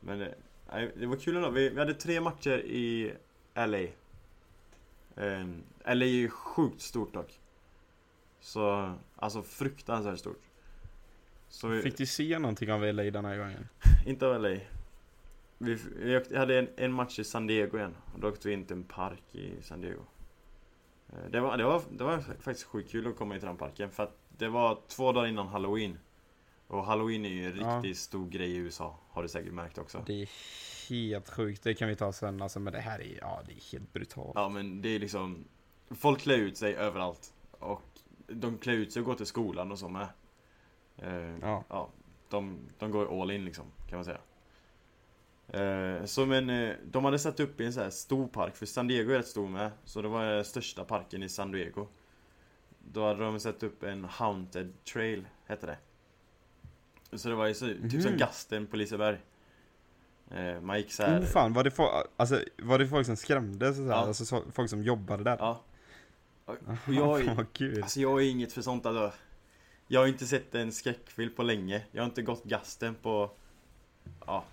[0.00, 0.34] Men det,
[0.72, 1.50] nej, det var kul ändå.
[1.50, 3.14] Vi, vi hade tre matcher i
[3.54, 3.86] LA.
[5.14, 7.40] Um, LA är ju sjukt stort dock.
[8.40, 10.42] Så, alltså fruktansvärt stort.
[11.48, 13.68] Så Fick du se någonting av LA den här gången?
[14.06, 14.56] inte av LA.
[15.58, 17.96] Vi, vi hade en, en match i San Diego igen.
[18.14, 20.02] Och då åkte vi in till en park i San Diego.
[21.08, 23.56] Eh, Det var, det, var, det var faktiskt sjukt kul att komma in till den
[23.56, 23.90] parken.
[23.90, 25.98] För att det var två dagar innan Halloween.
[26.70, 27.76] Och Halloween är ju en Ja.
[27.78, 28.98] riktigt stor grej i USA.
[29.10, 30.02] Har du säkert märkt också.
[30.06, 30.28] Det är
[30.90, 33.72] helt sjukt, det kan vi ta sen alltså, men det här är, ja det är
[33.72, 34.32] helt brutalt.
[34.34, 35.44] Ja men det är liksom
[35.90, 37.32] Folk klär ut sig överallt.
[37.50, 37.82] Och
[38.26, 40.08] de klär ut sig och går till skolan och så med.
[40.96, 41.64] Eh, Ja.
[41.68, 41.88] ja,
[42.28, 44.18] de, de går all in liksom, kan man säga.
[45.48, 48.66] Eh, så men, eh, de hade satt upp i en så här stor park, för
[48.66, 49.70] San Diego är rätt stor med.
[49.84, 51.86] Så det var den största parken i San Diego.
[52.78, 55.78] Då hade de satt upp en Haunted Trail, hette det.
[57.12, 58.18] Så det var ju så, typ som Mhm.
[58.18, 59.18] Gasten på Liseberg.
[60.30, 61.20] Eh, man gick så här.
[61.20, 63.90] Oh fan, var det, fo- alltså, var det folk som skrämdes och så här?
[63.90, 63.94] Ja.
[63.96, 65.36] Alltså så, folk som jobbade där?
[65.38, 65.62] Ja.
[66.44, 66.56] Och
[66.94, 67.82] jag, kul.
[67.82, 69.12] Alltså jag är inget för sånt alltså.
[69.86, 71.82] Jag har inte sett en skräckfilm på länge.
[71.92, 73.30] Jag har inte gått gasten på,
[74.26, 74.44] ja,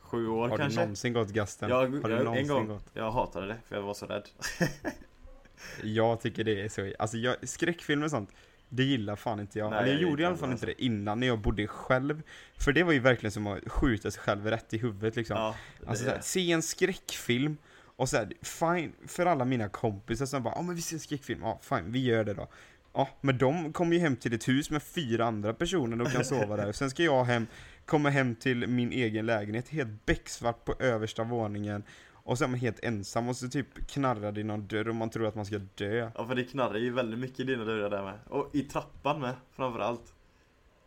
[0.00, 0.78] sju år Har kanske.
[0.80, 1.68] du någonsin gått gasten?
[1.68, 2.90] Jag, har du jag, en någonsin gång, gått?
[2.94, 4.28] jag hatade det för jag var så rädd.
[5.82, 8.30] Jag tycker det är så, alltså jag, skräckfilmer och sånt,
[8.70, 9.70] det gillar fan inte jag.
[9.70, 12.22] Nej, Eller jag jag gjorde i alla fall inte det innan när jag bodde själv.
[12.58, 15.36] För det var ju verkligen som att skjuta sig själv rätt i huvudet liksom.
[15.36, 15.54] Ja,
[15.86, 17.56] Alltså såhär, se en skräckfilm
[17.96, 21.40] och såhär, fine, för alla mina kompisar som bara ja men vi ser en skräckfilm,
[21.42, 22.48] ja fine, vi gör det då.
[22.92, 26.24] Ja, men de kommer ju hem till ett hus med fyra andra personer och kan
[26.24, 26.72] sova där.
[26.72, 27.46] Sen ska jag hem,
[27.86, 31.82] komma hem till min egen lägenhet, helt becksvart på översta våningen.
[32.30, 34.94] Och så är man helt ensam och så typ knarrar det i någon dörr och
[34.94, 36.10] man tror att man ska dö.
[36.14, 38.14] ja för det knarrar ju väldigt mycket i dina dörrar där med.
[38.28, 40.14] Och i trappan med, framförallt.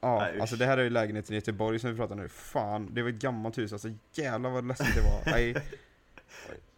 [0.02, 2.30] Ja, Nej, alltså det här är ju lägenheten i Göteborg som vi pratar nu.
[2.30, 5.22] Fan, det var ett gammalt hus, alltså jävlar vad läskigt det var.
[5.32, 5.56] Nej.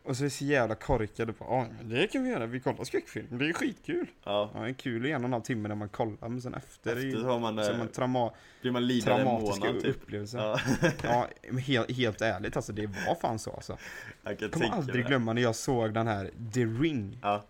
[0.05, 2.59] Och så är det så jävla korkade på, ja men det kan vi göra, vi
[2.59, 4.07] kollar skräckfilm, det är skitkul.
[4.23, 4.51] Ja.
[4.53, 6.53] Ja, det är kul i en och en halv timme när man kollar, men sen
[6.53, 9.81] efter, är Efter så har man, så eh, man trauma, blir man lidande traumatiska månad
[9.83, 9.95] typ.
[9.95, 10.39] upplevelser.
[10.39, 10.59] Ja,
[11.03, 11.27] Ja,
[11.59, 13.77] helt, helt ärligt alltså, det var fan så alltså.
[14.23, 15.07] jag kan Jag kommer aldrig det.
[15.09, 17.19] glömma när jag såg den här The Ring.
[17.21, 17.43] Ja,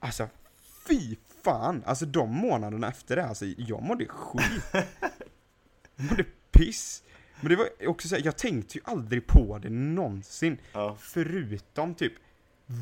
[0.00, 0.28] Alltså,
[0.88, 1.82] fy fan!
[1.86, 4.62] Alltså de månaderna efter det, alltså jag mådde skit.
[5.96, 7.02] Jag mådde piss.
[7.40, 10.58] Men det var också så här, jag tänkte ju aldrig på det någonsin.
[10.72, 10.96] ja.
[11.00, 12.12] Förutom typ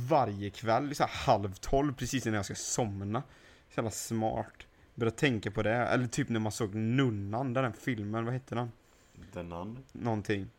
[0.09, 3.23] varje kväll, så här halv tolv, precis innan jag ska somna.
[3.71, 4.67] Så jävla smart.
[4.95, 5.75] Börja tänka på det.
[5.75, 8.73] Eller typ när man såg Nunnan, den filmen, vad hette den?
[9.35, 9.79] The Nun.
[9.93, 10.51] någonting.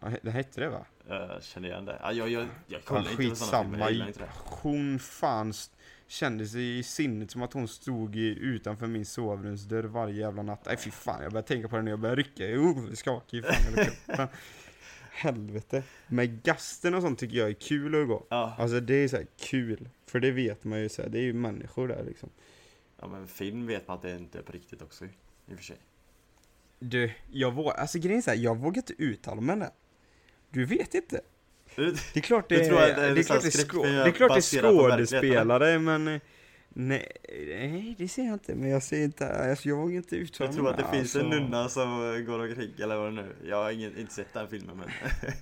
[0.00, 0.86] Ja, Det hette det va?
[1.08, 1.98] Jag känner igen det.
[2.02, 4.28] Ja, jag, jag, jag Ja, kollar inte på sådana filmer, jag gillar inte det.
[4.34, 5.52] Hon fan
[6.06, 10.42] st- kände sig i sinnet som att hon stod i, utanför min sovrumsdörr varje jävla
[10.42, 10.62] natt.
[10.66, 12.44] Nej fy fan, jag började tänka på det när jag började rycka.
[12.44, 14.28] Oh, skakig fan kroppen.
[15.10, 15.82] Helvete.
[16.06, 18.26] Med gasten och sånt tycker jag är kul att gå.
[18.30, 18.54] Ja.
[18.58, 19.88] Alltså det är så här kul.
[20.06, 22.30] För det vet man ju så här, det är ju människor där liksom.
[23.00, 25.08] ja, men film vet man att det inte är på riktigt också i
[25.54, 25.76] och för sig.
[26.78, 29.70] Du, jag vågar, alltså grejen är så här, jag vågar inte uttala mig där.
[30.50, 31.20] Du vet inte.
[31.76, 34.58] Det är klart det, det är det är klart det skå, det är, klart det
[34.58, 36.20] är skådespelare men eh,
[36.68, 37.12] nej,
[37.48, 38.54] nej, det ser jag inte.
[38.54, 41.16] Men jag ser inte, alltså jag vågar inte uttala Jag tror att det mig, finns
[41.16, 41.40] en alltså.
[41.40, 44.48] nunna som eh, går omkring, eller vad det nu Jag har ingen, inte sett den
[44.48, 44.88] filmen men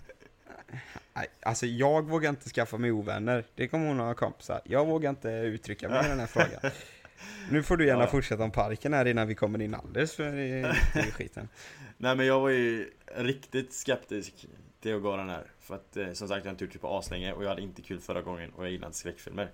[1.16, 3.44] Nej, alltså jag vågar inte skaffa mig ovänner.
[3.54, 4.60] Det kommer hon ha kompisar.
[4.64, 6.60] Jag vågar inte uttrycka mig i den här frågan.
[7.50, 8.06] Nu får du gärna Ja.
[8.06, 11.48] fortsätta om parken här innan vi kommer in alldeles för i, i skiten.
[11.96, 14.46] Nej men jag var ju riktigt skeptisk
[14.84, 15.44] till att gå den här.
[15.58, 17.62] För att eh, som sagt jag har inte gjort det på aslänge och jag hade
[17.62, 19.50] inte kul förra gången och jag gillar inte skräckfilmer.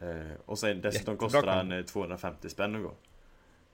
[0.00, 2.94] Eh, Och sen dessutom Jättebra kostar den eh, 250 spänn att gå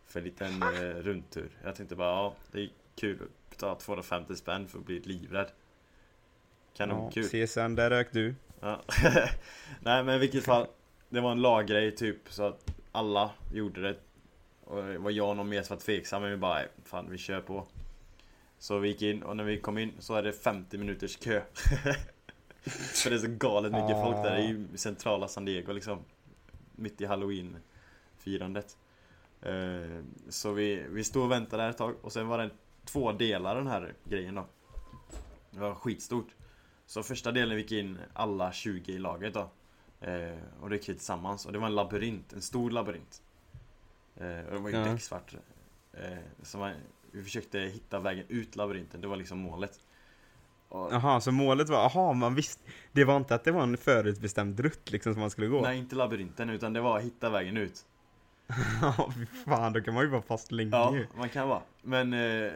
[0.06, 1.50] För en liten eh, rundtur.
[1.64, 5.50] Jag tänkte bara ja, det är kul att betala 250 spänn för att bli livrädd.
[6.76, 8.34] Kanonkul Ja, CSN, där rök du.
[8.60, 8.80] Ja.
[9.80, 10.66] Nej men i vilket fall
[11.08, 13.96] Det var en laggrej typ så att alla gjorde det.
[14.64, 17.06] Och det var jag och någon mer som var tveksam men vi bara "Nej, fan
[17.10, 17.66] vi kör på
[18.58, 21.42] Så vi gick in och när vi kom in så är det 50 minuters kö.
[22.94, 25.98] För det är så galet mycket folk där, det är ju centrala San Diego liksom.
[26.76, 27.56] Mitt i halloween
[28.18, 28.76] firandet
[29.42, 32.50] Eh, Så vi, vi stod och väntade där ett tag och sen var det
[32.84, 34.46] två delar den här grejen då.
[35.50, 36.26] Det var skitstort.
[36.86, 39.50] Så första delen vi gick in alla 20 i laget då.
[40.00, 43.22] Eh, Och det gick vi tillsammans och det var en labyrint, en stor labyrint.
[44.16, 44.84] Eh, Och det var ju Ja.
[44.84, 45.34] becksvart
[45.92, 46.74] eh, Så man,
[47.18, 49.80] vi försökte hitta vägen ut labyrinten, det var liksom målet.
[50.70, 54.60] Jaha, så målet var, jaha, man visste, det var inte att det var en förutbestämd
[54.60, 55.60] rutt liksom som man skulle gå?
[55.60, 57.84] Nej inte labyrinten utan det var att hitta vägen ut.
[58.82, 59.12] Ja,
[59.44, 60.70] fan, då kan man ju vara fast länge.
[60.72, 61.06] Ja, ju.
[61.16, 61.62] man kan vara.
[61.82, 62.52] Men eh,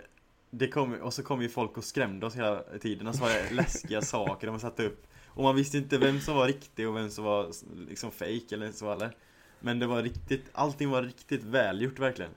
[0.51, 3.29] det kom, och så kom ju folk och skrämde oss hela tiden och så var
[3.29, 5.07] det läskiga saker de satte upp.
[5.27, 7.51] Och man visste inte vem som var riktig och vem som var
[7.89, 9.17] liksom fake eller så eller?
[9.61, 12.31] Men det var riktigt, allting var riktigt välgjort verkligen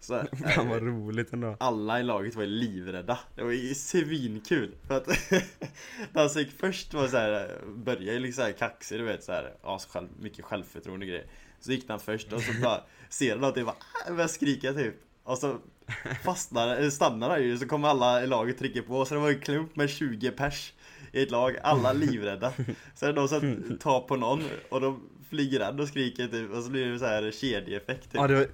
[0.00, 0.22] så,
[0.54, 1.56] Fan vad roligt ändå.
[1.60, 3.18] alla i laget var ju livrädda.
[3.34, 4.74] Det var ju svinkul.
[4.86, 5.08] För att
[6.14, 9.32] Han gick först var så här, började ju liksom så här kaxig du vet så
[9.32, 11.26] här, ja, själv, mycket självförtroende och grejer.
[11.60, 14.72] Så gick han först och så bara ser han att det bara "Ah", börjar skrika
[14.72, 14.94] typ.
[15.24, 15.58] Och så
[16.24, 19.04] fastnar, stannar han ju så kommer alla i laget trycka på.
[19.04, 20.72] Så det var en klump med 20 pers
[21.12, 22.52] i ett lag, alla livrädda.
[22.94, 26.50] Så är det någon som tar på någon och de flyger den och skriker typ.
[26.52, 28.14] Och så blir det så här kedjeeffekt typ.
[28.14, 28.46] Ja, det var,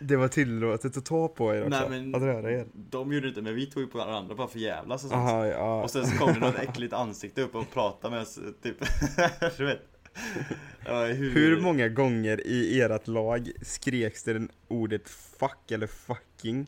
[0.00, 1.68] det var tillåtet att ta på er också.
[1.80, 2.66] Nej men Att röra er.
[2.74, 5.46] de gjorde inte men vi tog ju på varandra bara för jävlas och sånt Aha,
[5.46, 5.82] ja.
[5.82, 8.76] Och sen så kom det något äckligt ansikte upp och pratade med oss typ
[9.56, 9.80] Du vet
[10.86, 16.66] var hur, Hur många gånger i ert lag skreks det ordet fuck eller fucking?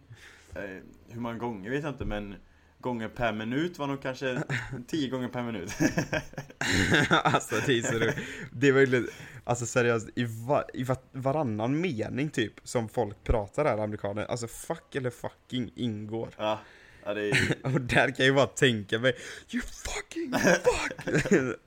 [0.54, 0.60] eh,
[1.08, 2.34] Hur många gånger vet jag inte men
[2.82, 4.42] Gånger per minut var nog kanske
[4.86, 5.70] 10 gånger per minut
[7.10, 8.16] alltså det är så roligt.
[8.50, 9.08] Det är verkligen,
[9.44, 14.46] alltså seriöst, i, va, i va, varannan mening typ som folk pratar här amerikaner, alltså
[14.48, 16.28] fuck eller fucking ingår.
[16.36, 16.58] Ja,
[17.04, 19.16] ja det är Och där kan jag ju bara tänka mig,
[19.50, 21.58] you fucking fuck!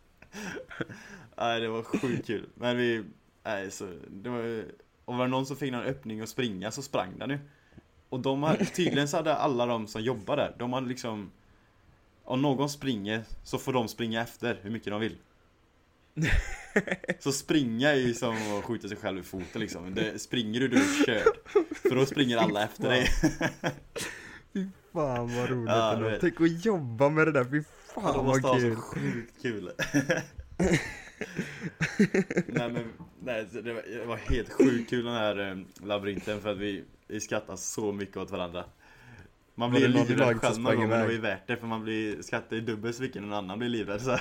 [1.37, 3.03] Nej det var sjukt kul Men vi,
[3.43, 4.65] nej så det var
[5.05, 7.37] Och var det någon som fick någon öppning att springa så sprang den ju
[8.09, 11.31] Och de hade, tydligen så hade alla de som jobbar där, de hade liksom
[12.23, 15.17] Om någon springer så får de springa efter hur mycket de vill.
[17.19, 19.95] Så springa är ju som att skjuta sig själv i foten liksom.
[19.95, 21.23] Det, Springer du då är du körd.
[21.75, 23.07] För då springer alla efter dig.
[24.93, 25.35] Fan.
[25.35, 26.17] Vad roligt Ja, ändå.
[26.21, 28.75] Tänk att jobba med det där, fy Ja, fan de måste vad ha så kul!
[28.75, 29.71] sjukt kul.
[32.47, 32.83] Nej men,
[33.23, 36.83] nej det var, det var helt sjukt kul den här eh, labyrinten för att vi,
[37.07, 38.65] vi skrattade så mycket åt varandra.
[39.55, 42.21] Man blir livrädd själv någon gång men det var ju värt det för man blir,
[42.21, 44.17] skrattar ju dubbelt så mycket när någon annan blir livrädd så.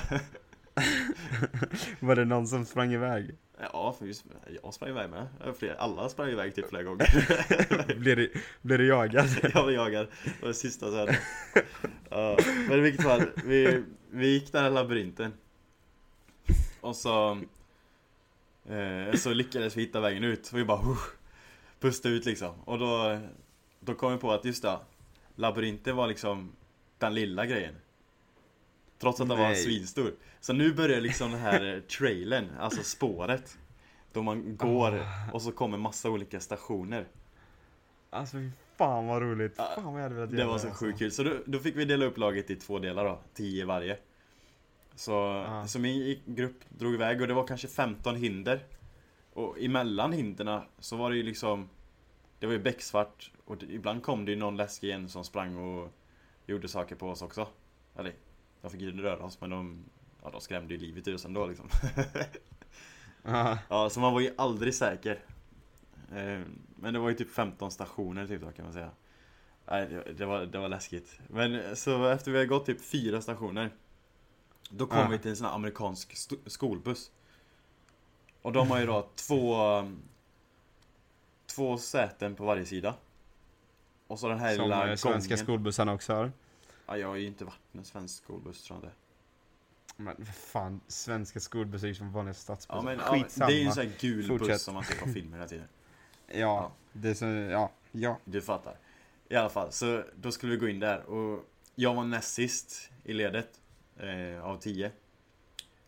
[1.99, 3.35] Var det någon som sprang iväg?
[3.59, 4.25] Ja, för just,
[4.63, 5.27] jag sprang iväg med,
[5.77, 7.95] alla sprang iväg typ flera gånger.
[7.99, 9.25] Blev du, blev du jagad?
[9.53, 11.15] Jag var jagad, det var det sista sen
[12.09, 15.33] ja, Men i vilket fall, vi, vi gick den här labyrinten.
[16.81, 17.41] Och så
[18.69, 20.49] eh, Så lyckades vi hitta vägen ut.
[20.51, 20.97] Och vi bara uh,
[21.85, 23.19] Pusta ut liksom Och då
[23.79, 24.77] Då kom vi på att just det
[25.35, 26.51] Labyrinten var liksom
[26.99, 27.75] Den lilla grejen
[28.99, 33.57] Trots att den var svinstor Så nu börjar liksom den här trailern, alltså spåret
[34.13, 37.07] Då man går och så kommer massa olika stationer
[38.09, 38.37] Alltså
[38.77, 39.55] fan vad roligt.
[39.55, 40.85] Fan vad jag hade velat Det göra var så alltså.
[40.85, 41.11] sjukt kul.
[41.11, 43.19] Så då, då fick vi dela upp laget i två delar då.
[43.33, 43.97] Tio varje.
[44.95, 45.67] Så, Ja.
[45.67, 48.63] så min i- grupp drog iväg och det var kanske 15 hinder.
[49.33, 51.69] Och emellan hinderna så var det ju liksom
[52.45, 55.91] Det var ju becksvart och ibland kom det ju någon läskig en som sprang och
[56.45, 57.47] gjorde saker på oss också.
[57.95, 58.13] Eller,
[58.61, 59.83] de fick ju röra oss men de
[60.23, 61.69] Ja de skrämde ju livet ur oss ändå liksom.
[63.23, 63.57] Ja.
[63.69, 65.19] ja så man var ju aldrig säker.
[66.11, 66.41] Eh,
[66.75, 68.89] Men det var ju typ 15 stationer typ då kan man säga.
[69.65, 71.19] Nej, det, var, det var läskigt.
[71.27, 73.69] Men så efter vi har gått typ fyra stationer
[74.69, 75.07] Då kom Ja.
[75.07, 76.15] vi till en sån här amerikansk
[76.45, 77.11] skolbuss
[78.41, 79.55] Och de har ju då två
[81.55, 82.95] Två säten på varje sida
[84.07, 86.31] Och så den här Som lilla eh, svenska gången skolbussarna också har.
[86.87, 88.95] ja, Jag har ju inte varit i en svensk skolbuss tror jag inte
[89.97, 92.77] Men vad fan, svenska skolbussar är ju som vanliga stadsbussar.
[92.77, 93.47] Ja men ja, Skitsamma.
[93.47, 94.47] det är ju en sån här gul Fortsätt.
[94.47, 95.67] buss som man ser på filmer hela tiden
[96.27, 98.19] Ja, det är så, ja, ja.
[98.25, 98.77] Du fattar.
[99.29, 101.45] I alla fall, så då skulle vi gå in där och
[101.75, 103.61] jag var näst sist i ledet
[103.97, 104.91] eh, av tio.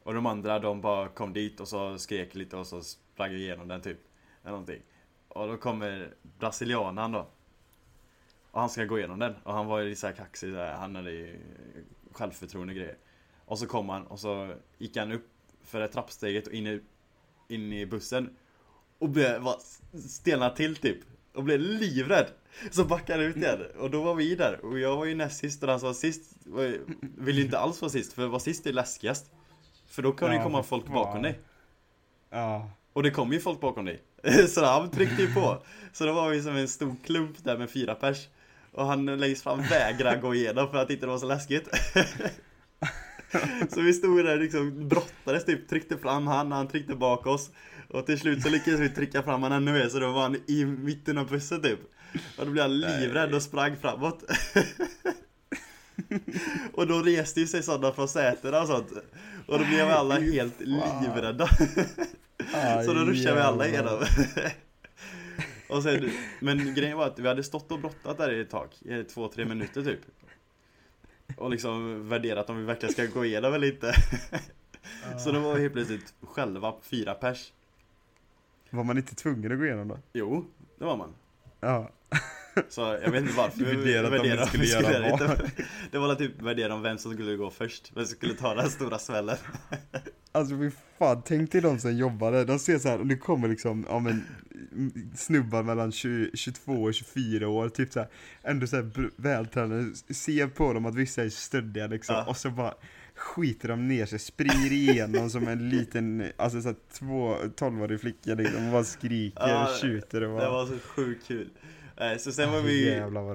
[0.03, 3.67] Och de andra de bara kom dit och så skrek lite och så sprang igenom
[3.67, 3.97] den typ.
[4.41, 4.81] Eller någonting.
[5.37, 7.27] Och då kommer brasilianaren då.
[8.51, 9.35] Och han ska gå igenom den.
[9.43, 11.39] Och han var ju lite såhär kaxig, så här, han hade ju
[12.11, 12.97] självförtroende och grejer.
[13.45, 15.27] Och så kom han och så gick han upp
[15.63, 16.81] för det trappsteget och in i,
[17.47, 18.35] in i bussen.
[18.99, 19.45] Och blev
[20.09, 20.97] stelnade till typ.
[21.33, 22.27] Och blev livrädd.
[22.71, 23.59] Så backade ut igen.
[23.79, 24.65] Och då var vi där.
[24.65, 27.59] Och jag var ju näst sist och den som var sist var, ju- ville inte
[27.59, 28.13] alls vara sist.
[28.13, 29.31] För att vara sist är läskigast.
[29.87, 31.39] För då kan det ju Ja, komma folk bakom dig.
[32.29, 32.69] Ja.
[32.97, 34.01] Och det kom ju folk bakom dig.
[34.47, 35.63] Så han tryckte ju på.
[35.93, 38.27] Så då var vi som en stor klump där med fyra pers.
[38.71, 41.67] Och han längst fram vägrade gå igenom för att inte det var så läskigt.
[43.69, 47.49] Så vi stod där liksom brottades typ, tryckte fram han, han tryckte bak oss.
[47.89, 50.35] Och till slut så lyckades vi trycka fram han ännu mer så då var han
[50.47, 51.79] i mitten av bussen typ.
[52.37, 54.23] Och då blev han livrädd och sprang framåt.
[56.73, 58.91] Och då reste ju sig sådana från sätena och sånt.
[59.47, 60.59] Och då blev alla helt
[61.01, 61.49] livrädda.
[62.85, 63.99] Så då ruschade vi alla igenom.
[65.69, 68.69] Och sen, men grejen var att vi hade stått och brottat där i ett tag,
[68.81, 69.99] i två, tre minuter typ.
[71.37, 73.93] Och liksom värderat om vi verkligen ska gå igenom eller inte.
[75.23, 77.53] Så då var vi helt plötsligt själva fyra pers.
[78.69, 79.99] Var man inte tvungen att gå igenom då?
[80.13, 80.45] Jo,
[80.79, 81.15] det var man.
[81.59, 81.91] Ja.
[82.69, 85.51] Så jag vet inte varför vi Värderat om vi värderade skulle vi göra det vad.
[85.91, 88.69] Det var typ värdera om vem som skulle gå först, vem som skulle ta den
[88.69, 89.37] stora smällen.
[90.37, 93.47] Alltså fy fan, tänk dig de som jobbade, de ser så här, och det kommer
[93.47, 94.23] liksom, ja men
[95.15, 98.09] snubbar mellan 20, 22 och 24 år, typ så här,
[98.43, 102.25] ändå så här br- vältränade, ser på dem att vissa är stöddiga liksom, Ja.
[102.25, 102.73] och så bara
[103.15, 108.33] skiter de ner sig, springer igenom som en liten, alltså så här, två 12-årig flicka
[108.35, 111.49] liksom, och bara skriker Ja, och tjuter och bara, Det var så sjukt kul.
[111.97, 112.89] Eh, Så sen var vi,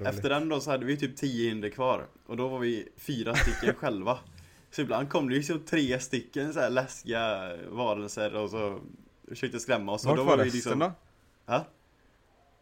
[0.08, 2.06] efter den då så hade vi typ 10 hinder kvar.
[2.26, 4.18] Och då var vi fyra stycken själva.
[4.74, 8.80] Så ibland kom det liksom tre stycken så här läskiga varelser och så
[9.28, 10.04] försökte skrämma oss.
[10.04, 10.92] och Vart då var vi resten liksom, då?
[11.46, 11.66] Ja?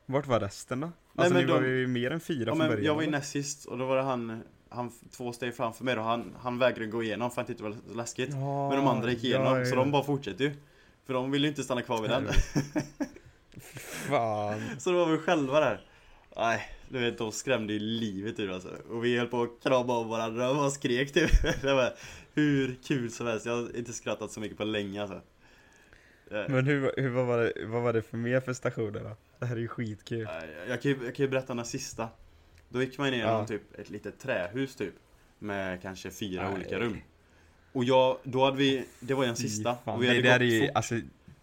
[0.06, 0.90] Vart var resten då?
[1.16, 3.02] Alltså men ni var de- ju mer än fyra Ja, från men början jag var
[3.02, 6.36] ju näst sist och då var det han, han två steg framför mig och han,
[6.40, 8.30] han vägrade gå igenom för att det inte var läskigt.
[8.32, 10.52] Ja, Men de andra gick igenom, ja, ja, så de bara fortsatte ju.
[11.06, 12.28] För de ville ju inte stanna kvar vid den.
[14.08, 14.60] Fan.
[14.78, 15.80] Så då var vi själva där.
[16.40, 18.68] Nej, du vet de skrämde ju livet ur alltså.
[18.90, 21.30] Och vi höll på att krama om varandra och skrek typ.
[21.62, 21.92] Det var
[22.34, 23.46] hur kul som helst.
[23.46, 25.20] Jag har inte skrattat så mycket på länge alltså.
[26.30, 29.16] Eh, Men hur, hur vad, var det, vad var det för mer för stationer då?
[29.38, 30.28] Det här är ju skitkul.
[30.68, 32.08] Jag kan ju, jag kan ju berätta den sista.
[32.68, 33.44] Då gick man ner Ja.
[33.44, 34.94] i typ ett litet trähus typ.
[35.38, 36.54] Med kanske fyra Nej.
[36.54, 36.96] olika rum.
[37.72, 39.76] Och jag, då hade vi, det var ju den sista.
[39.84, 40.94] fan, Och vi det hade där är gått ju, fort, alltså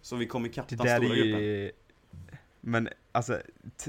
[0.02, 1.42] så vi kom ikapp det den där stora är gruppen.
[1.42, 1.72] ju
[2.60, 3.40] Men alltså,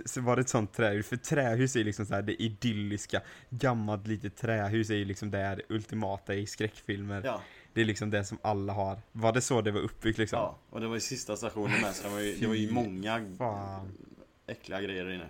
[0.06, 3.22] så var det ett sånt trähus, för trähus är ju liksom så här det idylliska
[3.50, 7.42] Gammalt litet trähus är ju liksom det ultimata i skräckfilmer Ja,
[7.74, 10.40] Det är liksom det som alla har Var det så det var uppbyggt liksom?
[10.40, 12.72] ja, och det var ju sista stationen med så det var ju, det var ju
[12.72, 13.92] många fan.
[14.48, 15.30] äckliga grejer där inne.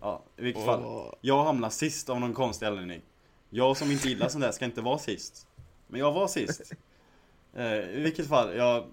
[0.00, 0.66] Ja, i vilket Åh.
[0.66, 1.14] fall.
[1.20, 3.02] Jag hamnade sist av någon konstig anledning.
[3.50, 5.46] Jag som inte gillar sånt där ska inte vara sist.
[5.86, 6.72] Men jag var sist.
[7.54, 8.84] Eh, I vilket fall, jag,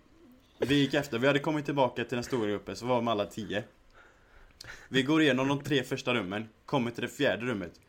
[0.67, 3.25] vi gick efter, vi hade kommit tillbaka till den stora gruppen, så var de alla
[3.25, 3.63] tio.
[4.89, 7.79] Vi går igenom de tre första rummen, kommer till det fjärde rummet.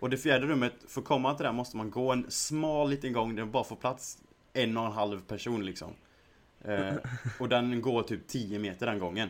[0.00, 3.12] Och det fjärde rummet, för att komma till det måste man gå en smal liten
[3.12, 4.18] gång där det bara får plats
[4.52, 5.92] en och en halv person liksom.
[6.64, 6.94] Eh,
[7.40, 9.28] och den går typ 10 meter den gången.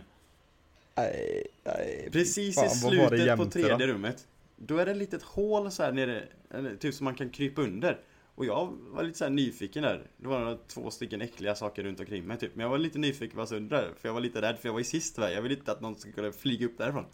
[0.94, 3.92] Nej, nej, Precis fan, i slutet på jämte tredje då?
[3.92, 4.26] rummet
[4.57, 7.62] Då är det ett litet hål så här nere, eller typ som man kan krypa
[7.62, 8.01] under
[8.37, 11.82] Och jag var lite så här nyfiken där Det var några, två stycken äckliga saker
[11.82, 14.14] runt omkring mig typ Men jag var lite nyfiken vad som under där För jag
[14.14, 16.32] var lite rädd för jag var ju sist där Jag ville inte att någon skulle
[16.32, 17.05] flyga upp därifrån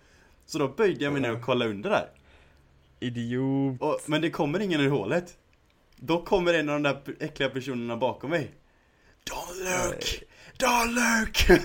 [0.47, 2.09] Så då böjde jag mig ner och kollade under där.
[3.01, 3.81] Idiot.
[3.81, 5.39] Och, men det kommer ingen ur hålet.
[5.97, 8.51] Då kommer en av de där äckliga personerna bakom mig.
[9.31, 10.23] Don't look!
[10.59, 11.61] Don't look!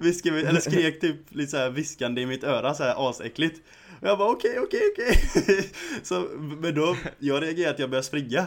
[0.00, 3.62] Viskade, vi- eller skrek typ lite såhär viskande i mitt öra såhär asäckligt.
[4.00, 5.70] Och jag bara okej, okej, okej.
[6.02, 8.46] Så, men då, jag reagerade att jag började springa.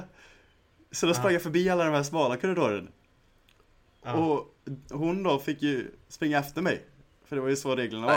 [0.92, 2.90] Så då sprang jag förbi alla de här smala korridoren.
[4.16, 4.56] Och
[4.92, 6.86] hon då fick ju springa efter mig.
[7.26, 8.14] För det var ju så reglerna var.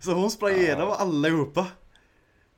[0.00, 1.66] Så hon sprang igenom allihopa.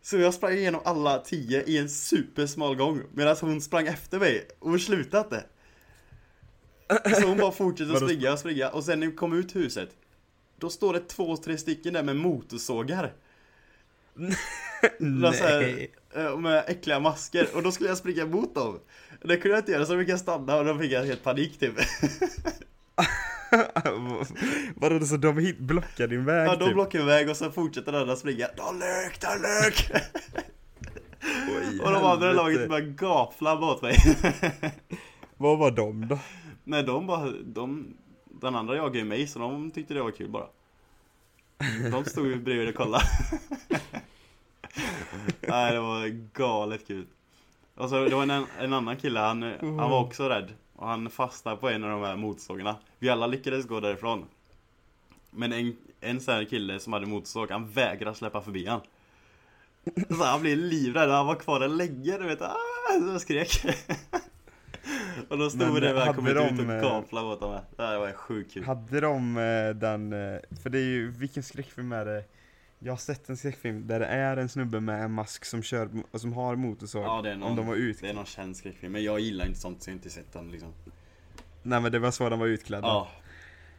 [0.02, 4.48] Så jag sprang igenom alla tio i en supersmal gång medan hon sprang efter mig
[4.58, 5.44] och slutade inte.
[7.20, 9.88] Så hon bara fortsatte springa och springa och sen när vi kom ut huset
[10.58, 13.12] Då står det två, tre stycken där med motorsågar.
[14.98, 15.90] Nej.
[16.14, 18.80] eh, Med äckliga masker och då skulle jag springa mot dem.
[19.22, 21.58] Det kunde jag inte göra så fick jag stanna och då fick jag helt panik
[21.58, 21.74] typ.
[24.74, 26.74] Vadå, så de hit- blockar din väg Ja, de typ?
[26.74, 28.46] blockade iväg och så fortsätter den andra springa.
[28.46, 30.02] Don't look, don't look!
[31.48, 33.96] Oj, Och de andra laget bara gapflabba åt mig.
[35.36, 36.18] Vad var de då?
[36.64, 37.94] Nej, de bara, de,
[38.40, 40.46] den andra jagade ju mig så de tyckte det var kul bara.
[41.90, 43.04] De stod ju bredvid och kollade.
[45.40, 47.06] Nej, det var galet kul.
[47.80, 50.48] Och så det var en, en annan kille, han, han var också rädd.
[50.76, 52.76] Och han fastnade på en av de här motorsågarna.
[52.98, 54.24] Vi alla lyckades gå därifrån.
[55.30, 58.80] Men en, en sån här kille som hade motorsåg, han vägrade släppa förbi han.
[60.08, 62.42] Så han blev livrädd, han var kvar där länge, du vet.
[62.42, 62.56] Ah,
[63.12, 63.64] så skrek.
[65.28, 67.60] Och då stod Men där och de, ut och eh, gapflade åt dem.
[67.76, 68.64] Det här var sjukt kul.
[68.64, 72.24] Hade de eh, den, eh, för det är ju, vilken skräckfilm är det?
[72.82, 75.88] Jag har sett en skräckfilm där det är en snubbe med en mask som kör,
[76.10, 77.04] och som har motorsåg.
[77.04, 78.00] Ja, det är någon, om de var ut...
[78.00, 80.32] det är någon känd skräckfilm, men jag gillar inte sånt så jag har inte sett
[80.32, 80.72] den liksom.
[81.62, 82.86] Nej men det var så de var utklädda.
[82.86, 83.08] Ja.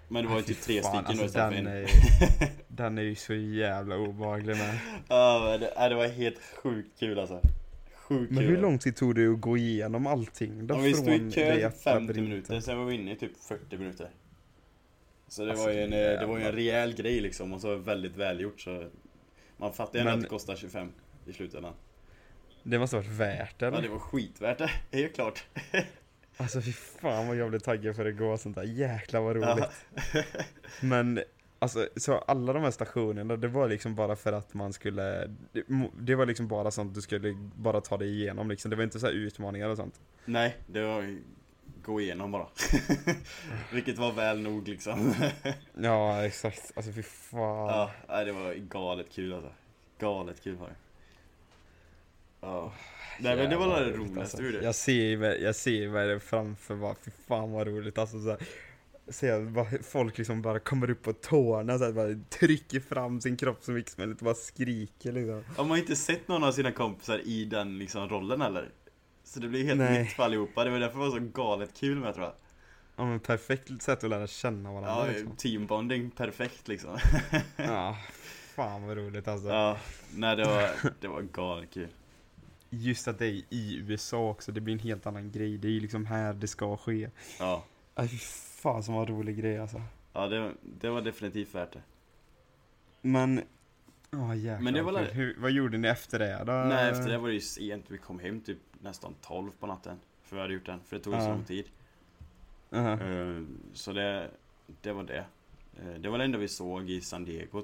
[0.08, 1.90] Men det var ju typ tre stycken då alltså, istället den, är,
[2.68, 4.80] den är ju så jävla obehaglig med.
[5.08, 7.42] Ja, men det, det var helt sjukt kul alltså.
[7.96, 10.68] Sjukt Men hur lång tid tog det att gå igenom allting?
[10.68, 12.24] Då Ja, vi stod i kö det i att 50 labyrinten?
[12.24, 14.10] minuter, sen var vi inne i typ 40 minuter.
[15.32, 17.62] Så det Alltså, var ju en, eh, det var ju en rejäl grej liksom och
[17.62, 18.88] så väldigt välgjort så
[19.58, 20.92] Man fattar ju ändå Men- att det kostar 25
[21.26, 21.74] i slutändan.
[22.64, 25.44] Det måste varit värt det Ja det var skitvärt det, helt klart.
[26.38, 29.36] Alltså fy fan vad jag blev taggad för att gå och sånt där, jäklar vad
[29.36, 29.70] roligt.
[30.14, 30.24] Ja.
[30.82, 31.20] Men
[31.60, 35.64] alltså, så alla de här stationerna, det var liksom bara för att man skulle det,
[36.00, 39.00] det var liksom bara sånt du skulle bara ta dig igenom liksom, det var inte
[39.00, 40.00] så utmaningar och sånt.
[40.26, 41.20] Nej, det var
[41.84, 42.48] gå igenom bara.
[43.74, 45.14] Vilket var väl nog liksom.
[45.78, 47.90] Ja exakt, alltså fy fan.
[48.08, 49.52] Ja, det var galet kul alltså.
[50.00, 50.76] Galet kul var det.
[52.42, 52.74] Ja.
[53.20, 54.42] Nej men det var det roligaste alltså.
[54.42, 54.64] ur det.
[54.66, 58.30] Jag ser mig- jag ser mig det framför bara, fy fan vad roligt alltså så
[58.30, 58.40] här,
[59.08, 63.38] Se hur folk liksom bara kommer upp på tårna så här, bara trycker fram sin
[63.38, 65.44] kropp så mycket som möjligt och bara skriker liksom.
[65.58, 68.70] Har man inte sett någon av sina kompisar i den liksom rollen eller?
[69.32, 70.04] Så det blir helt Nej.
[70.04, 72.34] nytt för allihopa, det var därför det var så galet kul med tror jag.
[72.96, 75.36] Ja men perfekt sätt att lära känna varandra Ja, liksom.
[75.36, 76.98] teambonding, perfekt liksom.
[77.58, 77.98] Ja,
[78.56, 79.48] fan vad roligt alltså.
[79.50, 79.78] Ja,
[80.16, 80.70] nej det var,
[81.02, 81.88] det var galet kul.
[82.70, 85.58] Just att det är i USA också, det blir en helt annan grej.
[85.58, 87.10] Det är ju liksom här det ska ske.
[87.40, 87.64] Ja,
[87.96, 88.18] Aj fy
[88.62, 89.82] fan som var rolig grej alltså.
[90.14, 91.82] ja det, det var definitivt värt det.
[93.02, 93.42] Men,
[94.12, 95.02] ja jäklar Men det var.
[95.04, 96.52] Hur, Vad gjorde ni efter det då?
[96.54, 100.00] Nej efter det var det ju sent, vi kom hem typ nästan 12 på natten.
[100.24, 101.30] För vi hade gjort den, för det tog så Ja.
[101.30, 101.66] lång tid.
[102.72, 102.92] Aha.
[103.04, 103.42] Eh,
[103.74, 104.32] Så det,
[104.82, 105.26] det var det.
[105.80, 107.64] Eh, Det var det enda vi såg i San Diego.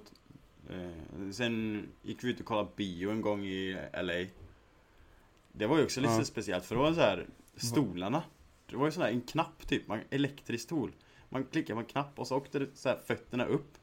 [0.69, 4.25] Eh, Sen gick vi ut och kollade bio en gång i LA.
[5.51, 7.25] Det var ju också lite speciellt för det var så här
[7.55, 8.23] stolarna.
[8.69, 10.91] Det var ju sån här en knapp typ, man, elektrisk stol.
[11.29, 13.77] Man klickade på en knapp och så åkte det så här fötterna upp.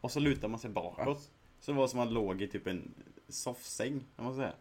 [0.00, 1.30] Och så lutade man sig bakåt.
[1.60, 2.94] Så det var som att man låg i typ en
[3.28, 4.52] soffsäng, kan man säga.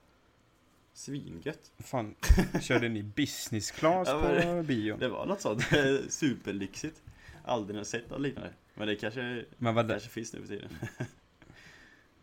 [0.93, 1.71] Svingött.
[1.79, 2.15] Fan,
[2.61, 4.97] körde ni business class Ja, på men- bio?
[4.99, 5.61] Det var något sånt
[6.09, 7.01] superlyxigt.
[7.45, 8.49] Aldrig sett något liknande.
[8.73, 10.69] Men det kanske, Men vad det, kanske finns nu för tiden.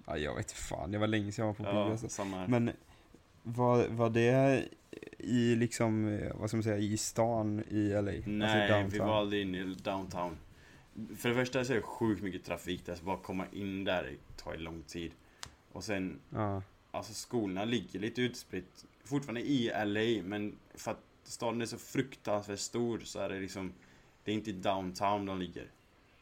[0.07, 2.09] ja, jag vet fan, det var länge sedan jag var på bio Ja, alltså.
[2.09, 2.49] samma här.
[2.49, 2.71] Men
[3.43, 4.65] var, var det
[5.19, 7.99] i liksom, eh, vad ska man säga, i stan i LA?
[8.11, 9.09] alltså Nej, vi downtown?
[9.09, 10.37] var aldrig inne i downtown.
[11.17, 14.17] För det första så är det sjukt mycket trafik där, så bara komma in där
[14.37, 15.13] tar ju lång tid.
[15.73, 16.63] Och sen, Ja.
[16.91, 22.59] alltså skolorna ligger lite utspritt, fortfarande i LA, men för att staden är så fruktansvärt
[22.59, 23.73] stor så är det liksom,
[24.25, 25.67] det är inte i downtown de ligger.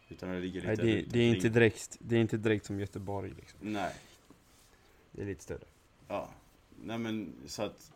[0.08, 2.64] Utan det ligger Nej, lite det, runt det, är inte direkt, det är inte direkt
[2.66, 3.58] som Göteborg liksom.
[3.62, 3.94] Nej,
[5.12, 5.64] Det är lite större.
[6.08, 6.28] ja.
[6.84, 7.92] Nej men så att,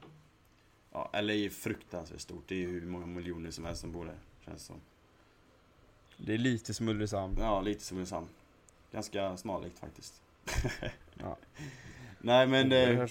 [0.92, 2.44] ja, LA är fruktansvärt stort.
[2.48, 4.80] Det är ju hur många miljoner som helst som bor där, känns det som.
[6.16, 7.36] Det är lite som Ulricehamn.
[7.40, 8.28] Ja, lite som Ulricehamn.
[8.92, 10.22] Ganska snarlikt faktiskt.
[11.20, 11.36] Ja.
[12.18, 13.06] Nej men eh,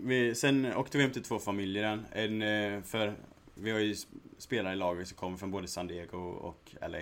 [0.00, 2.06] vi, sen åkte vi hem till två familjer än.
[2.12, 2.42] En
[2.76, 3.14] eh, för
[3.54, 4.06] vi har ju sp-
[4.38, 7.00] spelare i laget som kommer från både San Diego och LA.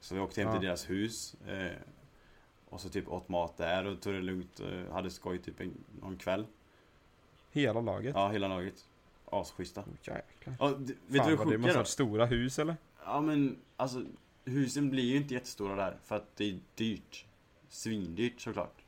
[0.00, 0.58] Så vi åkte hem Ja.
[0.58, 1.34] till deras hus.
[1.48, 1.72] Eh,
[2.68, 4.60] och så typ åt mat där och tog det lugnt.
[4.60, 5.72] Eh, hade skoj typ en,
[6.02, 6.46] någon kväll.
[7.50, 8.14] Hela laget?
[8.14, 8.84] Ja, hela laget.
[9.30, 9.80] Asschyssta.
[9.80, 10.78] Oh, jäklar.
[10.78, 11.78] D- vet Fan du vad det måste då?
[11.78, 12.76] varit stora hus eller?
[13.10, 14.04] Ja men alltså
[14.44, 17.26] husen blir ju inte jättestora där för att det är dyrt.
[17.68, 18.84] Svindyrt såklart.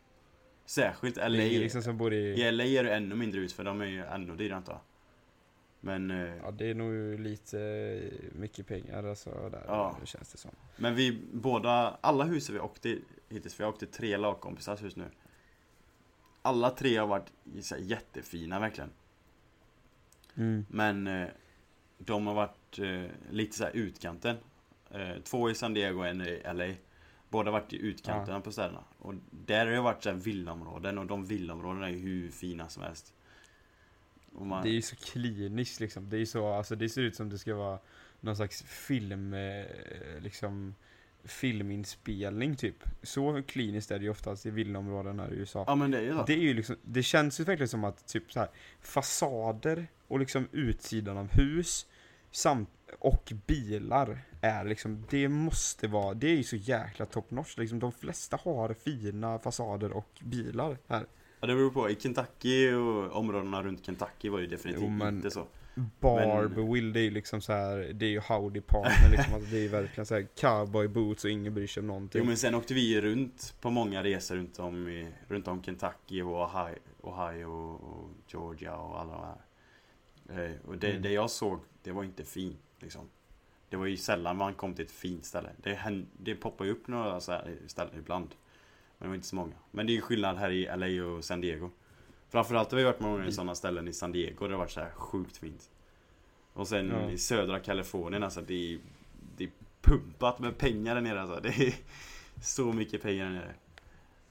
[0.65, 1.29] Särskilt LA.
[1.29, 2.17] Det är liksom som bor i...
[2.43, 4.81] I LA är det ännu mindre hus för de är ju ännu dyrare antar jag.
[5.81, 8.01] Men, eh, Ja det är nog lite
[8.33, 9.97] mycket pengar alltså där, Ja.
[10.01, 10.51] det känns det som.
[10.77, 14.83] men vi båda, alla hus vi åkte i hittills, vi har åkt till tre lagkompisars
[14.83, 15.05] hus nu.
[16.43, 18.91] Alla tre har varit så här, jättefina verkligen.
[20.35, 20.67] Mm.
[20.71, 21.29] Men eh,
[22.05, 24.37] de har varit eh, lite så här utkanten.
[24.91, 26.75] Eh, två i San Diego och en i LA.
[27.29, 28.85] Båda har varit i utkanterna på städerna.
[28.99, 32.69] Och där har det varit så här villaområden och de villaområdena är ju hur fina
[32.69, 33.15] som helst.
[34.33, 36.11] Man, Det är ju så kliniskt liksom.
[36.11, 37.79] Det är så, alltså det ser ut som det ska vara
[38.21, 39.67] någon slags film, eh,
[40.21, 40.75] liksom
[41.25, 42.85] filminspelning typ.
[43.03, 45.65] Så kliniskt är det ju oftast i villaområden här i USA.
[45.67, 46.25] Ja men det är ju så.
[46.27, 48.49] Det är ju liksom, det känns ju verkligen som att typ så här
[48.81, 51.87] fasader och liksom utsidan av hus
[52.33, 52.69] samt,
[52.99, 57.79] och bilar är liksom, det måste vara, det är ju så jäkla top notch liksom.
[57.79, 61.07] De flesta har fina fasader och bilar här.
[61.41, 61.91] Ja, det beror på.
[61.91, 65.47] I Kentucky och områdena runt Kentucky var ju definitivt Jo, men- inte så.
[66.01, 69.57] Barberville, det är ju liksom så här, det är ju Howdy Partner liksom, alltså det
[69.57, 72.19] är ju verkligen så här cowboy boots och ingen bryr sig om någonting.
[72.21, 76.23] Jo men sen åkte vi runt på många resor runt om, i, runt om Kentucky
[76.23, 80.45] och Ohio, Ohio och Georgia och alla de här.
[80.47, 81.03] Eh, och det, Mm.
[81.03, 83.09] det jag såg, det var inte fint liksom.
[83.69, 85.51] Det var ju sällan man kom till ett fint ställe.
[85.63, 88.29] Det, hän- det poppar ju upp några så här ställen ibland.
[88.99, 89.53] Men det var inte så många.
[89.71, 91.71] Men det är ju skillnad här i LA och San Diego.
[92.31, 94.71] Framförallt har vi varit många i sådana ställen i San Diego där det har varit
[94.71, 95.71] så här sjukt fint.
[96.53, 97.11] Och sen Ja.
[97.11, 98.79] i södra Kalifornien alltså det är,
[99.37, 101.41] det är pumpat med pengar där nere alltså.
[101.41, 101.75] Det är
[102.43, 103.55] så mycket pengar där nere.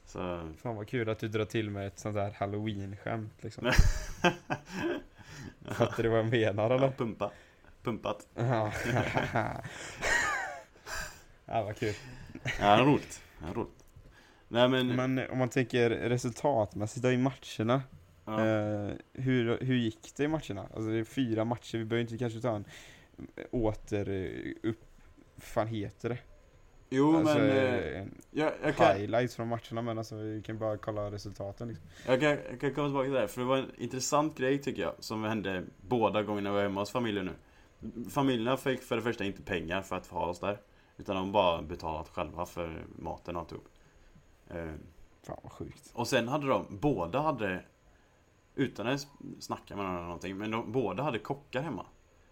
[0.05, 0.51] Så...
[0.57, 3.63] Fan vad kul att du drar till med ett sånt där halloween-skämt liksom.
[5.71, 6.91] Fattar du vad jag menar Ja, eller?
[6.91, 7.31] pumpa.
[7.83, 8.27] Pumpat.
[8.35, 8.71] Ja,
[11.45, 11.93] ja vad kul.
[12.59, 13.21] Ja, roligt.
[13.41, 13.83] Ja, roligt.
[14.47, 14.87] Nej men...
[14.87, 17.81] Men om man tänker resultatmässigt då i matcherna.
[18.25, 18.45] ja.
[18.45, 20.61] Eh, hur, hur gick det i matcherna?
[20.61, 22.65] Alltså det är fyra matcher, vi behöver inte kanske ta en
[23.35, 24.81] eh, åter eh, upp,
[25.37, 26.17] fan heter det?
[26.93, 27.49] Jo alltså, men...
[27.49, 31.85] eh, Jag, jag, kan, highlights från matcherna men alltså vi kan bara kolla resultaten liksom.
[32.05, 34.61] jag, kan, jag kan komma tillbaka till det här, för det var en intressant grej
[34.61, 37.31] tycker jag Som hände båda gångerna vi var hemma hos familjen nu
[38.09, 40.57] Familjerna fick för det första inte pengar för att få ha oss där
[40.97, 43.67] Utan de bara betalat själva för maten och alltihop
[44.49, 44.73] eh,
[45.23, 45.91] Fan vad sjukt.
[45.93, 47.63] Och sen hade de, båda hade
[48.55, 49.07] Utan att
[49.39, 51.85] snacka med någon eller någonting Men de, båda hade kockar hemma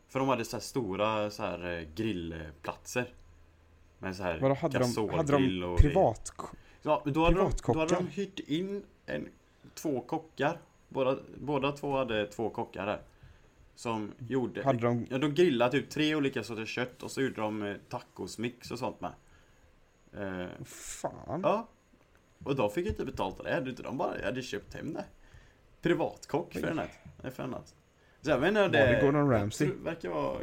[0.08, 3.14] För de hade så stora så här eh, grillplatser
[4.00, 6.34] Med så här Vadå, hade de, hade de och privat?
[6.82, 9.28] Ja, då hade, de, då hade de hyrt in en,
[9.74, 10.60] två kockar.
[10.90, 13.02] Båda, båda två hade två kockar där.
[13.76, 14.64] Som gjorde...
[14.64, 17.76] Hade de, Ja, de grillade typ tre olika sorters kött och så gjorde de eh,
[17.90, 19.12] tacosmix och sånt med.
[20.14, 21.42] Eh, fan?
[21.44, 21.68] ja.
[22.44, 25.06] Och de fick inte betalt av det, utan de bara hade köpt hem det.
[25.82, 27.34] Privatkock för en natt.
[27.34, 27.76] För en natt.
[28.22, 29.68] Så jag vet inte, Var det Gordon Ramsay?
[29.68, 30.40] jag det verkar vara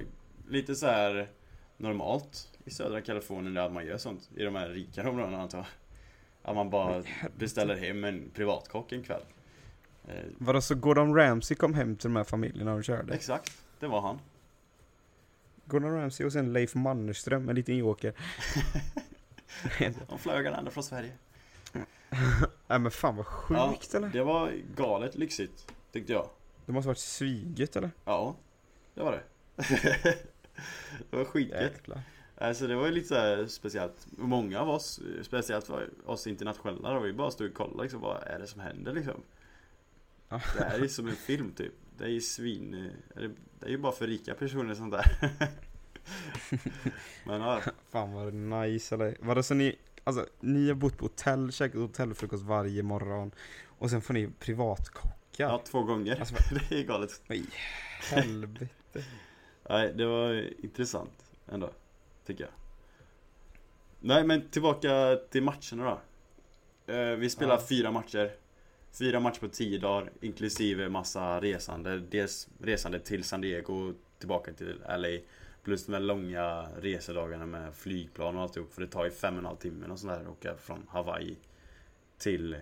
[0.48, 1.28] lite så här
[1.76, 4.30] normalt i södra Kalifornien där man gör sånt.
[4.36, 5.66] I de här rikare områdena antar jag.
[6.42, 7.02] Att man bara
[7.36, 9.22] beställer hem en privatkock en kväll.
[10.08, 13.14] Eh, Vadå så Gordon Ramsay kom hem till de här familjerna och körde?
[13.14, 14.18] exakt, det var han.
[15.64, 18.12] Gordon Ramsay och sen Leif Mannerström, en liten joker.
[20.08, 21.12] De flög han ända från Sverige.
[22.66, 24.08] Nej men fan vad sjukt eller?
[24.08, 26.28] Det var galet lyxigt, tyckte jag.
[26.66, 27.90] Det måste varit sviget eller?
[28.04, 28.36] Ja,
[28.94, 29.22] det var det.
[31.10, 31.62] det var skitgött.
[31.62, 32.00] Jäklar.
[32.38, 34.06] Alltså det var ju lite så speciellt.
[34.10, 38.22] Många av oss, speciellt för oss internationella, då, vi bara stod och kollade liksom, vad
[38.22, 39.22] är det som händer liksom?
[40.28, 40.40] Ja.
[40.58, 41.72] Det här är ju som en film typ.
[41.98, 42.90] Det är ju svin...
[43.60, 45.30] Det är ju bara för rika personer sånt där.
[47.24, 47.60] Men ja,
[47.90, 49.16] Fan vad nice eller?
[49.20, 53.30] Vadå så ni, alltså ni har bott på hotell, käkat hotellfrukost varje morgon
[53.78, 55.16] och sen får ni privatkockar?
[55.36, 56.20] ja två gånger.
[56.20, 56.34] Alltså,
[56.68, 57.22] Det är galet.
[58.10, 59.04] Helvete.
[59.68, 61.70] Nej, det var intressant ändå.
[62.26, 62.52] Tycker jag.
[64.00, 65.84] Nej, men tillbaka till matcherna
[66.86, 66.92] då.
[66.92, 67.62] Eh, Vi spelar Ja.
[67.68, 68.32] fyra matcher.
[68.92, 71.98] Fyra matcher på tio dagar, inklusive massa resande.
[71.98, 75.18] Dels resande till San Diego, tillbaka till LA.
[75.62, 78.72] Plus de här långa resedagarna med flygplan och alltihop.
[78.74, 80.86] För det tar ju fem och en halv timme och sånt där att åka från
[80.88, 81.36] Hawaii
[82.18, 82.56] till,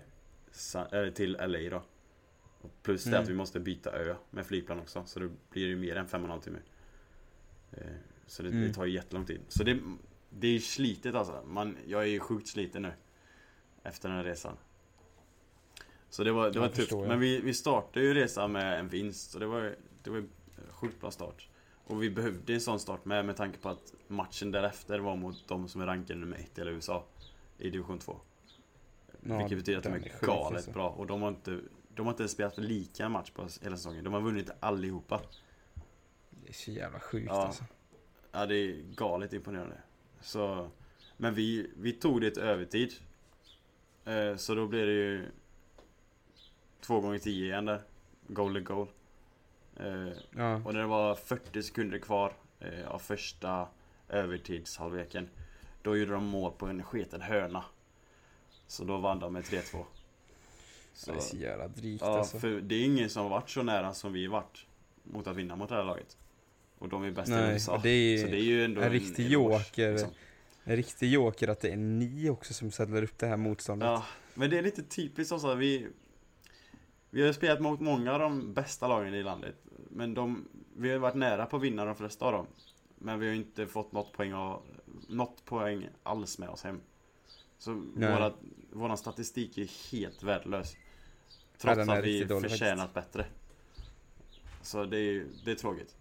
[0.91, 1.83] eller till LA då.
[2.61, 3.23] Och plus det Mm.
[3.23, 5.03] att vi måste byta ö med flygplan också.
[5.05, 6.59] Så det blir ju mer än fem och en halv timme.
[7.71, 7.83] Eh,
[8.27, 8.73] Så det, det Mm.
[8.73, 9.41] tar ju jättelång tid.
[9.47, 9.79] Så det,
[10.29, 11.43] det är slitet alltså.
[11.47, 12.93] Man, jag är ju sjukt sliten nu.
[13.83, 14.57] Efter den här resan.
[16.09, 16.91] Så det var, det var det tufft.
[16.91, 17.07] jag.
[17.07, 19.31] Men vi, vi startade ju resan med en vinst.
[19.31, 20.29] Så det var, det var en
[20.69, 21.49] sjukt bra start.
[21.87, 25.47] Och vi behövde en sån start med, med tanke på att matchen därefter var mot
[25.47, 27.05] de som är rankade nummer ett i hela USA.
[27.57, 28.19] I division 2.
[29.21, 30.71] Ja, Vilket betyder att de är är galet alltså.
[30.71, 30.89] bra.
[30.89, 31.59] Och de har inte,
[31.95, 34.03] de har inte spelat lika match på hela säsongen.
[34.03, 35.21] De har vunnit allihopa.
[36.29, 37.45] Det är så jävla sjukt Ja.
[37.45, 37.63] alltså.
[38.35, 39.77] Ja, det är galet imponerande.
[40.21, 40.69] Så,
[41.17, 42.93] men vi, vi tog det till övertid.
[44.05, 45.25] Eh, så då blir det ju
[46.81, 47.81] två gånger tio igen där.
[48.27, 48.87] Goal är goal.
[49.75, 50.07] Eh,
[50.37, 50.55] Ja.
[50.55, 53.67] och när det var 40 sekunder kvar eh, av första
[54.09, 55.29] övertidshalvleken.
[55.81, 57.63] Då gjorde de mål på en sketen hörna.
[58.67, 59.83] Så då vann de med 3-2.
[60.93, 62.39] Så, Det är så jävla drygt ja, alltså.
[62.39, 64.65] för det är ingen som varit så nära som vi varit.
[65.03, 66.17] Mot att vinna mot det här laget.
[66.79, 67.79] Och de är bäst i USA.
[67.83, 69.91] det är så det är ju ändå en riktig eloge, joker.
[69.91, 70.09] liksom.
[70.63, 73.87] En riktig joker att det är ni också som ställer upp det här motståndet.
[73.87, 75.55] Ja, men det är lite typiskt också.
[75.55, 75.87] Vi,
[77.09, 79.55] vi har spelat mot många av de bästa lagen i landet.
[79.89, 80.47] Men de,
[80.77, 82.47] vi har varit nära på att vinna de flesta av dem.
[82.95, 84.61] Men vi har inte fått något poäng, av,
[85.07, 86.81] något poäng alls med oss hem.
[87.57, 88.33] Så våra,
[88.71, 90.75] våran statistik är helt värdelös.
[90.75, 93.25] Ja, Trots är att vi förtjänat bättre.
[94.61, 95.95] Så det är, det är tråkigt.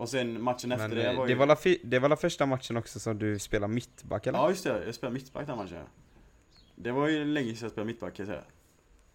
[0.00, 1.38] Och sen matchen efter Men det eh, var det ju...
[1.38, 4.38] var, la det var la första matchen också som du spelar mittback eller?
[4.38, 5.84] Ja just det, jag spelade mittback den matchen.
[6.74, 8.44] Det var ju länge sedan jag spelade mittback kan jag säga.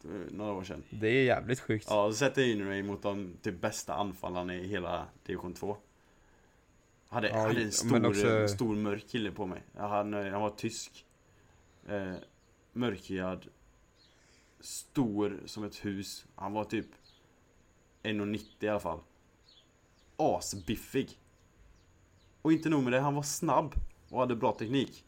[0.01, 0.83] Det Några år sedan.
[0.89, 1.85] Det är jävligt sjukt.
[1.89, 5.77] Ja, så sätter jag in mig mot de typ bästa anfallarna i hela division 2.
[7.07, 9.61] Hade, Ja, hade en stor, också- stor mörk kille på mig.
[9.77, 11.05] Han, han var tysk.
[11.87, 12.13] Eh,
[12.73, 13.45] mörkhyad.
[14.59, 16.25] Stor som ett hus.
[16.35, 16.87] Han var typ
[18.03, 18.99] 1,90 i alla fall.
[20.17, 21.19] Asbiffig.
[22.41, 23.75] Och inte nog med det, han var snabb
[24.09, 25.03] och hade bra teknik.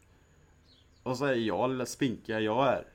[1.02, 2.86] Och så är jag, lilla spinkiga jag är.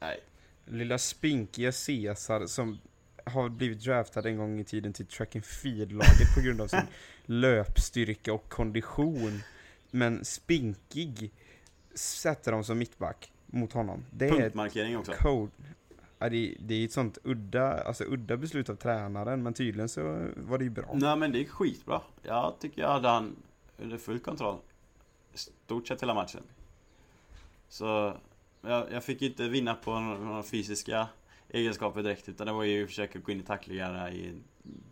[0.00, 0.20] Nej,
[0.66, 2.78] Lilla spinkiga Caesar som
[3.24, 6.80] har blivit draftad en gång i tiden till track and field-laget på grund av sin
[7.24, 9.40] löpstyrka och kondition.
[9.90, 11.30] Men spinkig
[11.94, 14.04] sätter de som mittback mot honom.
[14.10, 15.12] Det är punktmarkering också.
[15.12, 15.52] code.
[16.24, 20.02] Ja, det, det är ett sånt udda, alltså udda beslut av tränaren, men tydligen så
[20.36, 20.90] var det ju bra.
[20.94, 22.00] Nej men det är skitbra.
[22.22, 23.36] Jag tycker jag hade han
[23.78, 24.56] under full kontroll.
[25.34, 26.42] Stort sett hela matchen.
[27.68, 28.16] Så
[28.60, 31.08] jag, jag fick inte vinna på några fysiska
[31.48, 34.34] egenskaper direkt utan det var ju att försöka gå in i tacklingarna i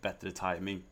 [0.01, 0.83] bättre timing.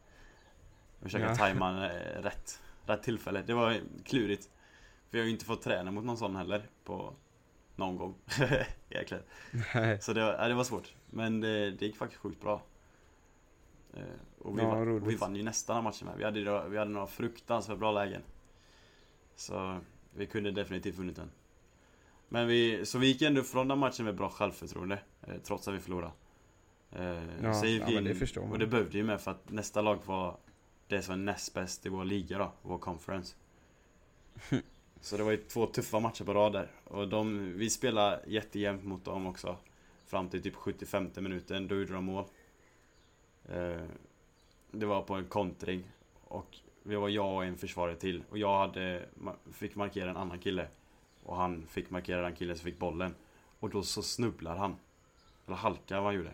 [1.01, 1.35] Försöka Ja.
[1.35, 3.43] tajma eh, rätt, rätt tillfälle.
[3.47, 4.49] Det var klurigt.
[5.09, 7.13] För jag har ju inte fått träna mot någon sån heller på
[7.81, 8.15] någon gång.
[8.89, 9.23] Egentligen.
[9.75, 10.01] Nej.
[10.01, 10.95] Så det var, ja, det var svårt.
[11.09, 12.61] Men det, det gick faktiskt sjukt bra.
[13.93, 14.03] Eh,
[14.39, 16.17] Och vi, Ja, vann, och vi vann ju nästan den matchen med.
[16.17, 18.21] Vi hade, vi hade några fruktansvärt bra lägen.
[19.35, 19.79] Så
[20.15, 21.31] vi kunde definitivt vunnit den.
[22.29, 24.99] Men vi, så vi gick ändå från den matchen med bra självförtroende.
[25.21, 26.11] eh, Trots att vi förlorade.
[26.91, 28.51] Eh, Ja, så gick ja, det in- man.
[28.51, 30.37] Och det behövde ju med för att nästa lag var
[30.87, 33.35] det som var näst bäst i vår liga då, vår conference.
[35.01, 36.67] Så det var ju två tuffa matcher på rad där.
[36.83, 39.57] Och de, vi spelade jättejämnt mot dem också.
[40.05, 42.25] Fram till typ 75 minuten, då gjorde de mål.
[43.49, 43.81] Eh,
[44.71, 45.91] det var på en kontring.
[46.23, 48.23] Och det var jag och en försvarare till.
[48.29, 49.05] Och jag hade,
[49.53, 50.67] fick markera en annan kille.
[51.23, 53.15] Och han fick markera den killen som fick bollen.
[53.59, 54.75] Och då så snubblar han.
[55.47, 56.33] Eller halkar vad han gjorde.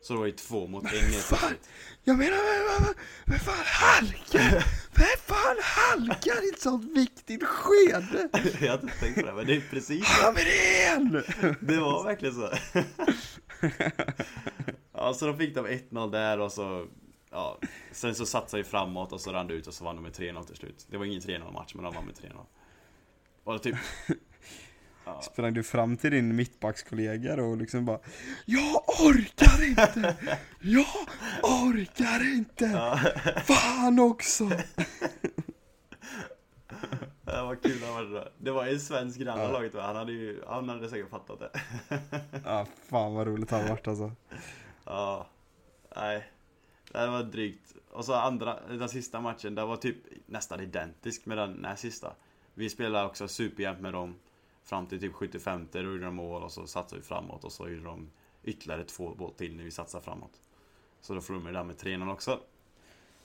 [0.00, 1.68] Så det var ju två mot en ner plötsligt.
[2.04, 2.94] Jag menar, vem, vem,
[3.26, 4.64] vem fan halkar?
[4.98, 8.28] Vem fan halkar i ett sånt viktigt skede?
[8.60, 10.24] Jag hade inte tänkt på det, men det är precis så.
[10.24, 11.22] Hamrén!
[11.60, 12.50] Det var verkligen så.
[14.92, 16.86] Ja, så då fick de 1-0 där och så
[17.30, 17.58] Ja,
[17.92, 20.12] sen så satsade vi framåt och så rann det ut och så vann de med
[20.12, 20.86] 3-0 till slut.
[20.90, 22.46] Det var ingen 3-0 match men de vann med 3-0.
[23.44, 23.76] Och typ
[25.14, 27.98] ja, Sprang du fram till din mittbackskollega och liksom bara
[28.44, 30.16] Jag orkar inte!
[30.60, 30.86] Jag
[31.42, 32.64] orkar inte!
[32.64, 32.98] ja,
[33.44, 34.48] Fan också!
[37.24, 38.32] det var kul att vara där.
[38.38, 39.50] Det var en svensk granne Ja.
[39.50, 39.82] laget va?
[39.82, 41.50] Han hade ju, han hade säkert fattat det.
[42.44, 44.12] Ja, fan vad roligt han varit alltså.
[44.84, 45.26] Ja,
[45.96, 46.30] nej.
[46.92, 47.74] Det var drygt.
[47.90, 49.96] Och så andra, den sista matchen, det var typ
[50.26, 52.12] nästan identisk med den näst sista.
[52.54, 54.14] Vi spelade också superjämnt med dem
[54.68, 57.68] fram till typ 75 då gjorde de mål och så satsade vi framåt och så
[57.68, 58.10] gjorde de
[58.42, 60.40] ytterligare två mål till när vi satsade framåt.
[61.00, 62.40] Så då förlorade vi där med 3-0 också.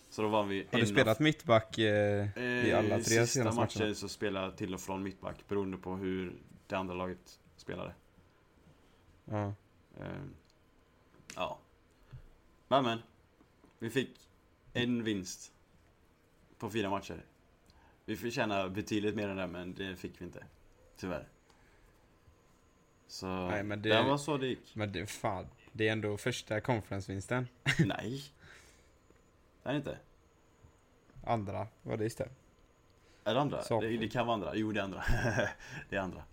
[0.09, 3.79] Så då vann vi Har du spelat mittback eh, i alla tre Sista senaste matchen
[3.79, 3.95] matcherna?
[3.95, 6.33] så spelade jag till och från mittback beroende på hur
[6.67, 7.93] det andra laget spelade.
[9.25, 9.53] Ja.
[9.99, 10.05] Eh,
[11.35, 11.59] ja.
[12.67, 12.99] Men men.
[13.79, 14.29] Vi fick
[14.73, 15.53] en vinst
[16.57, 17.25] på fyra matcher.
[18.05, 20.43] Vi förtjänar betydligt mer än det, men det fick vi inte.
[20.97, 21.27] Tyvärr.
[23.07, 24.75] Så Nej, men det- det var så det gick.
[24.75, 27.47] Men det, fan, det är ändå första konferensvinsten.
[27.85, 28.23] Nej.
[29.63, 29.97] Det är inte.
[31.25, 32.33] Andra var det istället.
[33.23, 33.61] Är det andra?
[33.81, 34.55] Det, det kan vara andra.
[34.55, 35.03] Jo, det är andra.
[35.89, 36.23] det är andra.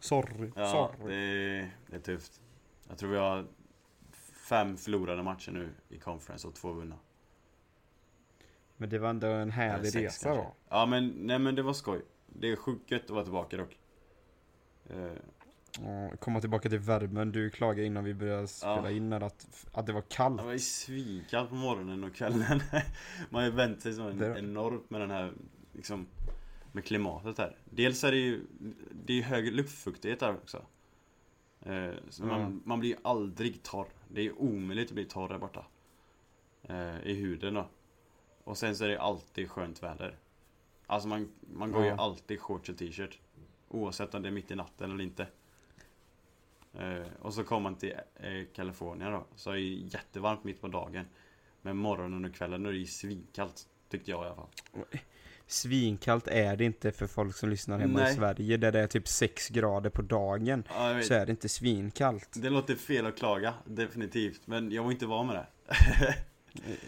[0.00, 1.14] Sorry, Ja, sorry.
[1.14, 1.14] det
[1.58, 2.40] är, det är tufft.
[2.88, 3.46] Jag tror vi har
[4.48, 6.98] fem förlorade matcher nu i conference och två vunna.
[8.76, 10.42] Men det var ändå en härlig sex resa kanske.
[10.44, 10.54] då.
[10.68, 12.02] Ja men, nej men det var skoj.
[12.28, 13.78] Det är sjukt gött att vara tillbaka dock.
[14.90, 17.32] Eh, komma tillbaka till värmen.
[17.32, 18.90] Du klagade innan vi började spela Ja.
[18.90, 20.38] in här att, att det var kallt.
[20.38, 22.60] det var ju svinkallt på morgonen och kvällen.
[23.30, 25.32] Man har ju vänt sig så Det- enormt med den här,
[25.72, 26.06] liksom,
[26.72, 27.56] med klimatet här.
[27.64, 28.40] Dels är det ju,
[29.04, 30.62] det är hög luftfuktighet där också.
[31.62, 32.62] Eh, så man, Mm.
[32.64, 33.88] man blir ju aldrig torr.
[34.08, 35.66] Det är omöjligt att bli torr där borta.
[36.62, 37.68] Eh, I huden då.
[38.44, 40.16] Och sen så är det alltid skönt väder.
[40.90, 41.96] Alltså man, man går ju Ja.
[41.96, 43.18] alltid shorts och t-shirt.
[43.68, 45.26] Oavsett om det är mitt i natten eller inte.
[46.78, 49.26] Eh, och så kommer man till eh, Kalifornien då.
[49.36, 51.04] Så är det ju jättevarmt mitt på dagen.
[51.62, 53.66] Men morgonen och kvällen är det ju svinkallt.
[53.90, 54.48] Tyckte jag i alla fall.
[55.46, 58.12] Svinkallt är det inte för folk som lyssnar hemma Nej.
[58.12, 60.64] i Sverige där det är typ 6 grader på dagen.
[60.68, 61.02] Ja.
[61.02, 62.28] Så är det inte svinkallt.
[62.42, 64.46] Det låter fel att klaga, definitivt.
[64.46, 65.46] Men jag var inte van med det.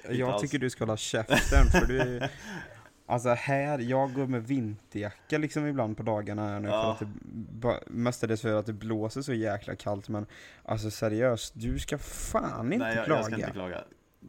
[0.14, 2.20] Jag tycker du ska hålla käften för du
[3.11, 6.92] Alltså här, jag går med vinterjacka liksom ibland på dagarna här nu för Ja.
[6.92, 10.26] att det Mestadels för att det blåser så jäkla kallt men
[10.62, 13.84] Alltså seriöst, du ska fan inte Nej, jag, klaga jag ska inte klaga.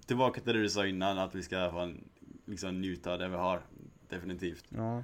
[0.06, 2.04] Tillbaka till det du sa innan, att vi ska fan,
[2.46, 3.62] liksom njuta av det vi har.
[4.10, 4.66] Definitivt.
[4.70, 5.04] Ja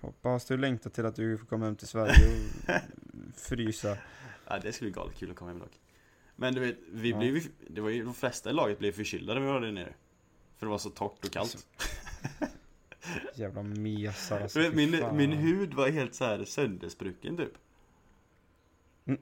[0.00, 2.74] Hoppas du längtar till att du får komma hem till Sverige och
[3.36, 3.96] frysa
[4.48, 5.80] Ja, det skulle bli galet kul att komma hem dock.
[6.36, 7.18] Men du vet, vi Ja.
[7.18, 9.92] blev det var ju, de flesta i laget blev förkylda när vi var där nere.
[10.56, 11.66] För det var så torrt och kallt.
[13.34, 15.16] Jävla mesar alltså, vet, min, fan.
[15.16, 17.52] min hud var helt så här söndersprucken typ.
[19.04, 19.20] Mm.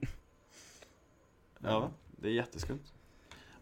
[1.59, 2.93] Ja, det är jätteskumt.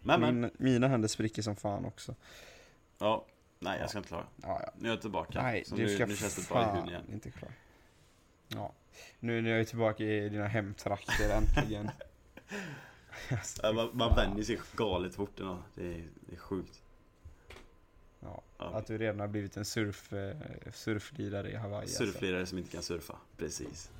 [0.02, 2.14] Men men, Min, Mina händer spricker som fan också
[2.98, 3.24] ja.
[3.58, 4.26] Nej jag ska inte klaga.
[4.42, 4.72] ja, ja.
[4.78, 5.42] Nu är jag tillbaka.
[5.42, 7.04] Nej, så du nu, ska nu känns det bra i huden igen.
[7.12, 7.50] inte klar.
[8.48, 8.72] Ja.
[9.20, 11.90] Nu jag är tillbaka i dina hemtrakter äntligen.
[13.30, 15.58] Alltså, man, man vänjer sig galet fort ändå.
[15.74, 16.82] Det är, det är sjukt.
[18.20, 20.36] Ja, att du redan har blivit en surf, eh,
[20.72, 21.80] surflirare i Hawaii.
[21.80, 22.06] Alltså.
[22.06, 23.16] Surflirare som inte kan surfa.
[23.36, 23.90] Precis.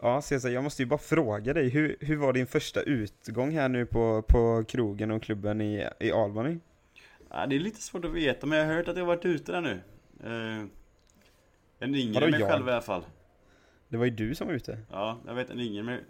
[0.00, 1.68] Ja, Cesar, jag måste ju bara fråga dig.
[1.68, 6.12] Hur, hur var din första utgång här nu på, på krogen och klubben i, i
[6.12, 6.58] Albany?
[7.30, 9.24] Ja, det är lite svårt att veta men jag har hört att jag har varit
[9.24, 9.80] ute där nu.
[10.24, 10.66] Eh,
[11.78, 12.50] en yngre Vadå mig jag?
[12.50, 13.04] själv i alla fall.
[13.88, 14.78] Det var ju du som var ute.
[14.90, 16.00] Ja, jag vet en yngre,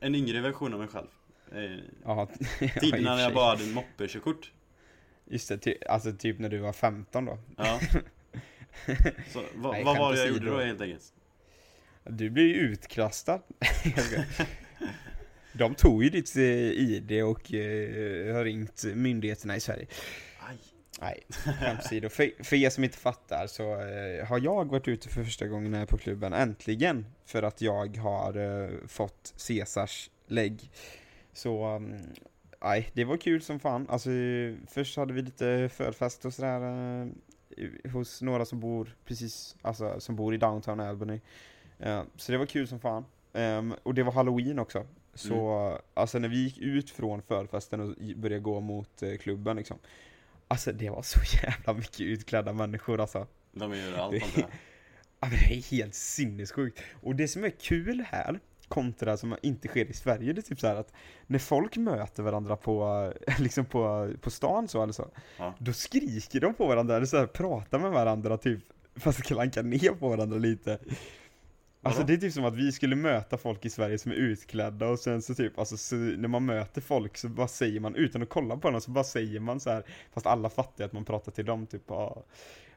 [0.00, 1.06] en yngre version av mig själv.
[1.56, 2.28] Eh, Ja,
[2.80, 4.52] tiden när jag bara hade moppekörkort.
[5.24, 7.38] Just det, ty, alltså typ när du var 15 då.
[7.56, 7.80] Ja.
[9.32, 11.12] Så vad, Nej, vad var det jag gjorde då helt enkelt?
[12.04, 13.40] Du blev ju utkastad.
[13.80, 14.24] Skojar.
[15.52, 19.86] De tog ju ditt eh, ID och eh, har ringt myndigheterna i Sverige.
[20.40, 20.56] Aj.
[21.00, 22.08] Nej, skämt åsido.
[22.08, 25.74] För, för er som inte fattar så eh, har jag varit ute för första gången
[25.74, 27.06] här på klubben, äntligen.
[27.26, 30.70] För att jag har eh, fått Caesars lägg.
[31.36, 32.00] Så, mm,
[32.62, 33.86] nej, det var kul som fan.
[33.88, 34.10] Alltså,
[34.68, 36.60] först hade vi lite förfest och sådär
[37.56, 41.20] eh, hos några som bor precis, alltså som bor i downtown Albany.
[41.78, 43.04] Eh, så det var kul som fan.
[43.32, 44.86] Ehm, och det var halloween också.
[45.14, 49.78] Så alltså när vi gick ut från förfesten och började gå mot eh, klubben liksom.
[50.48, 53.26] Alltså det var så jävla mycket utklädda människor alltså.
[53.52, 54.50] De gör allt antar jag.
[55.20, 56.82] Ja, det är helt sinnessjukt.
[57.02, 60.60] Och det som är kul här, kontra som inte sker i Sverige, det är typ
[60.60, 60.92] så att
[61.26, 65.08] när folk möter varandra på, liksom på, på stan så eller så,
[65.38, 65.54] Ja.
[65.58, 68.60] då skriker de på varandra, eller så här, pratar med varandra typ,
[68.96, 70.78] fast klankar ner på varandra lite.
[71.86, 74.88] Alltså det är typ som att vi skulle möta folk i Sverige som är utklädda
[74.88, 78.22] och sen så typ, alltså så, när man möter folk så bara säger man, utan
[78.22, 79.82] att kolla på dem, så bara säger man så här,
[80.12, 82.24] fast alla fattar att man pratar till dem typ, ja.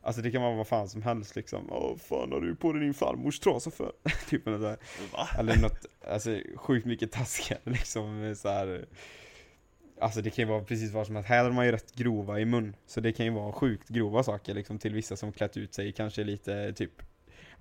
[0.01, 2.81] Alltså det kan vara vad fan som helst liksom, åh fan har du på dig
[2.81, 3.91] din farmors trasa för?
[4.29, 4.77] typ eller så här.
[5.13, 5.27] Va?
[5.39, 8.85] Eller något, alltså sjukt mycket taskigare liksom så här.
[10.01, 12.39] Alltså det kan ju vara precis vad som helst, här är man ju rätt grova
[12.39, 15.57] i mun Så det kan ju vara sjukt grova saker liksom till vissa som klätt
[15.57, 17.01] ut sig kanske lite typ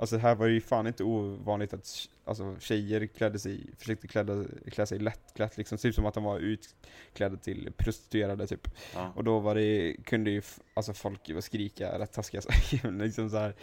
[0.00, 4.44] Alltså här var det ju fan inte ovanligt att alltså, tjejer klädde sig, försökte kläda,
[4.70, 9.12] klä sig lättklätt liksom, typ som att de var utklädda till prostituerade typ Ja.
[9.16, 10.42] och då var det, kunde ju
[10.74, 13.54] alltså folk ju skrika rätt taskiga saker, liksom så här.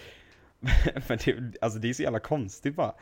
[1.08, 2.96] men det, alltså det är så jävla konstigt bara.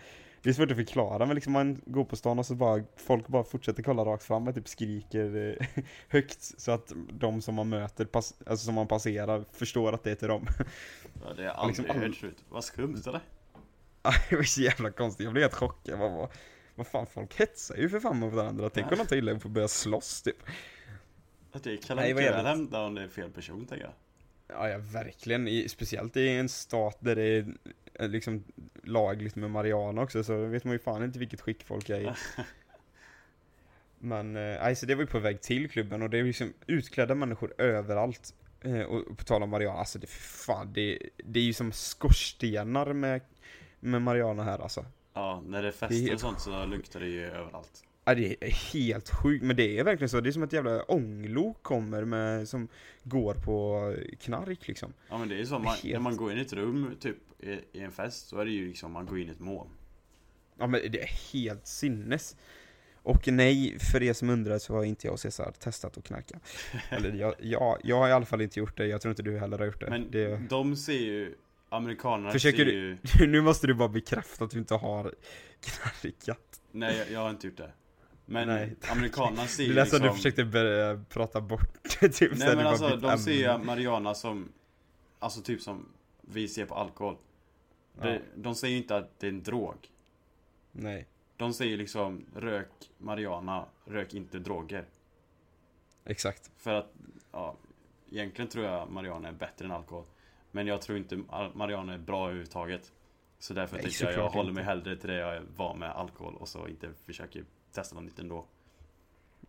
[0.44, 3.28] Det är svårt att förklara men liksom man går på stan och så bara folk
[3.28, 7.70] bara fortsätter kolla rakt fram och typ skriker eh, högt så att de som man
[7.70, 10.48] möter, pass, alltså som man passerar, förstår att det är till dem.
[11.26, 12.44] Ja, det har jag Liksom aldrig all- hört förut.
[12.50, 13.22] Vad skumt eller?
[14.30, 16.00] det var så jävla konstigt, jag blev helt chockad.
[16.00, 16.30] Bara, vad,
[16.76, 18.70] vad fan, folk hetsar ju för fan mot varandra.
[18.70, 20.38] Tänk om de tar illa upp och börjar slåss typ.
[21.52, 23.94] Att det kan Nej, vad hända om det är fel person tänker jag.
[24.48, 25.48] Ja, ja verkligen.
[25.48, 27.54] I, speciellt i en stat där det är
[28.00, 28.44] liksom
[28.84, 32.14] lagligt med Mariana också, så vet man ju fan inte vilket skick folk är i.
[34.00, 37.16] Men, eh, så det var ju på väg till klubben och det är liksom utklädda
[37.16, 38.34] människor överallt.
[38.62, 42.94] Eh, och, på tal om Mariana, alltså det, fan, det, det är ju som skorstenar
[42.94, 43.22] med,
[43.80, 44.86] med Mariana här alltså.
[45.14, 47.84] Ja, när det är fester och sånt så luktar det ju överallt.
[48.06, 50.22] Ja, det är helt sjukt, men det är verkligen så.
[50.22, 52.68] Det är som ett jävla ånglok kommer med, som
[53.04, 54.94] går på knark liksom.
[55.10, 57.18] Ja men det är så, man, Helt- när man går in i ett rum typ
[57.40, 59.70] i, i en fest så är det ju liksom, man går in i ett moln.
[60.58, 62.38] Ja men det är helt sinnes.
[62.96, 66.40] Och nej, för er som undrar så har inte jag och Cesar testat att knarka.
[66.90, 69.40] Eller jag, jag, jag har i alla fall inte gjort det, jag tror inte du
[69.40, 69.90] heller har gjort det.
[69.90, 71.36] Men det de ser ju,
[71.70, 75.14] amerikanerna Försöker ser du- ju, nu måste du bara bekräfta att du inte har
[75.62, 76.62] knarkat.
[76.72, 77.72] nej jag, jag har inte gjort det.
[78.34, 78.76] Men Nej.
[78.92, 82.48] amerikanerna ser Det ju lät som liksom, du försökte börja prata bort det, typ nej
[82.48, 83.58] men bara alltså de ser ju.
[83.66, 84.52] Mariana som,
[85.20, 85.86] alltså typ som
[86.22, 87.18] vi ser på alkohol.
[87.98, 88.04] Ja.
[88.06, 89.76] Det, de säger ju inte att det är en drog.
[90.72, 91.08] Nej,
[91.38, 94.86] De säger liksom rök Mariana, rök inte droger.
[96.06, 96.52] exakt.
[96.58, 96.94] För att,
[97.32, 97.56] ja,
[98.12, 100.06] egentligen tror jag Mariana är bättre än alkohol.
[100.52, 101.24] Men jag tror inte
[101.54, 102.92] Mariana är bra överhuvudtaget.
[103.44, 106.36] Så därför Nej, tänkte jag, jag håller mig hellre till det jag var med alkohol
[106.36, 108.46] och så inte försöker testa något nytt ändå.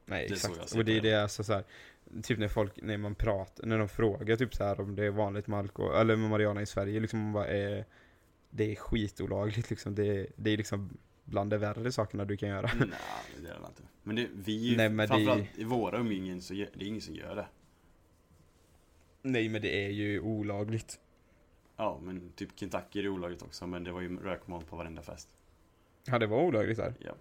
[0.07, 0.75] Nej, Det exakt.
[0.75, 1.11] Och det är det.
[1.11, 1.65] det alltså så här,
[2.23, 5.11] typ när folk, när man pratar, när de frågar typ så här om det är
[5.11, 7.85] vanligt med alkohol, eller med Mariana i Sverige, liksom man bara är,
[8.51, 12.49] det är skitolagligt liksom, det, är- det är liksom bland de värre sakerna du kan
[12.49, 12.71] göra.
[12.79, 12.89] Nej,
[13.43, 13.83] det är det inte.
[14.03, 17.15] Men det, vi, Nej, men det- framförallt i våra umgängen så det är ingen som
[17.15, 17.47] gör det.
[19.23, 21.01] Nej men det är ju olagligt.
[21.77, 25.03] Ja, men typ Kentucky är det olagligt också, men det var ju rökmoln på varenda
[25.03, 25.29] fest.
[26.05, 26.95] Ja det var olagligt där.
[26.99, 27.13] Ja.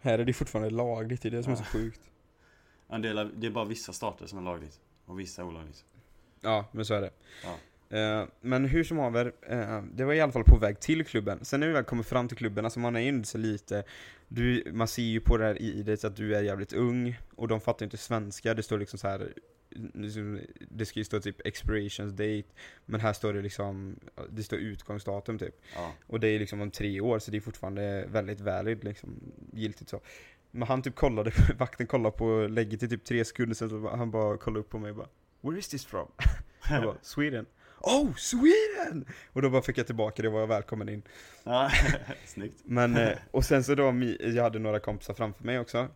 [0.00, 1.66] Här är det fortfarande lagligt, det är det som är så Ja.
[1.72, 2.00] sjukt.
[2.88, 4.80] En del av, det är bara vissa stater som är lagligt.
[5.06, 5.84] Och vissa är olagligt.
[6.40, 7.10] Ja, men så är det.
[7.44, 7.56] Ja.
[7.98, 11.44] Eh, men hur som haver, eh, det var i alla fall på väg till klubben.
[11.44, 13.84] Sen när vi väl kommer fram till klubben, alltså man är ju inte så lite,
[14.28, 17.48] du, man ser ju på det här i det att du är jävligt ung, och
[17.48, 19.32] de fattar inte svenska, det står liksom så här
[20.68, 22.44] det ska ju stå typ expirations date,
[22.84, 23.96] men här står det liksom,
[24.30, 25.54] det står utgångsdatum typ.
[25.74, 25.92] Ja.
[26.06, 29.90] Och det är liksom om tre år, så det är fortfarande väldigt valid liksom, giltigt
[29.90, 30.00] så.
[30.50, 34.36] Men han typ kollade, vakten kollade på lägget i typ tre sekunder, sen han bara
[34.36, 35.08] kollade upp på mig och bara
[35.40, 36.08] Where is this from?
[36.70, 37.46] Jag bara, Sweden.
[37.80, 39.04] Oh, Sweden!
[39.32, 41.02] Och då bara fick jag tillbaka det, var jag välkommen in.
[41.44, 41.70] ja.
[42.24, 42.60] Snyggt.
[42.64, 45.88] Men, eh, och sen så då, jag hade några kompisar framför mig också.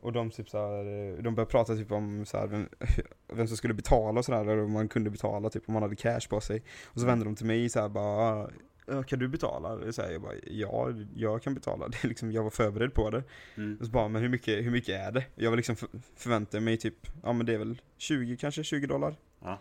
[0.00, 2.68] Och de typ så här, eh, de började prata typ om så här, vem,
[3.32, 5.96] vem som skulle betala och sådär, och om man kunde betala typ om man hade
[5.96, 6.62] cash på sig.
[6.86, 8.50] Och så vände de till mig så här bara,
[8.86, 9.92] "Ja, kan du betala?
[9.92, 11.88] Så här, jag bara, ja, jag kan betala.
[11.92, 13.22] Det är liksom, jag var förberedd på det.
[13.56, 13.76] Mm.
[13.80, 15.24] Och så bara, men hur mycket, hur mycket är det?
[15.34, 18.86] Jag var liksom för, förväntade mig typ, ja men det är väl 20 kanske, 20
[18.86, 19.16] dollar.
[19.42, 19.58] Ja.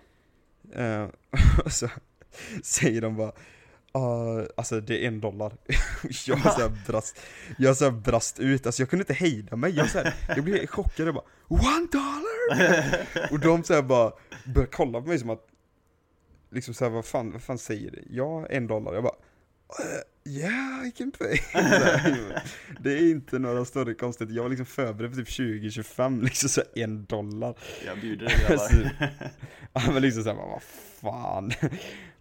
[0.74, 1.08] Eh,
[1.66, 1.90] och så
[2.64, 3.32] säger de bara,
[3.98, 5.54] "Ah, alltså det är en dollar.
[6.28, 7.20] jag så brast,
[7.58, 9.72] jag så brast ut, alltså jag kunde inte hejda mig.
[9.76, 13.32] Jag, så här, jag blev chockad och bara, one dollar!
[13.32, 14.12] och de så bara
[14.46, 15.48] började kolla på mig som att,
[16.52, 18.04] liksom så här, vad fan, vad fan säger det?
[18.10, 18.94] Ja, en dollar.
[18.94, 19.16] Jag bara,
[19.80, 21.38] "Eh, yeah I can pay.
[21.62, 22.44] Här,
[22.80, 24.36] det är inte några större konstigheter.
[24.36, 27.56] Jag var liksom förberedd på typ 20-25, liksom så här, en dollar.
[27.86, 28.92] Jag bjuder dig grabbar.
[29.74, 30.62] Ja men liksom såhär, vad
[31.02, 31.52] fan.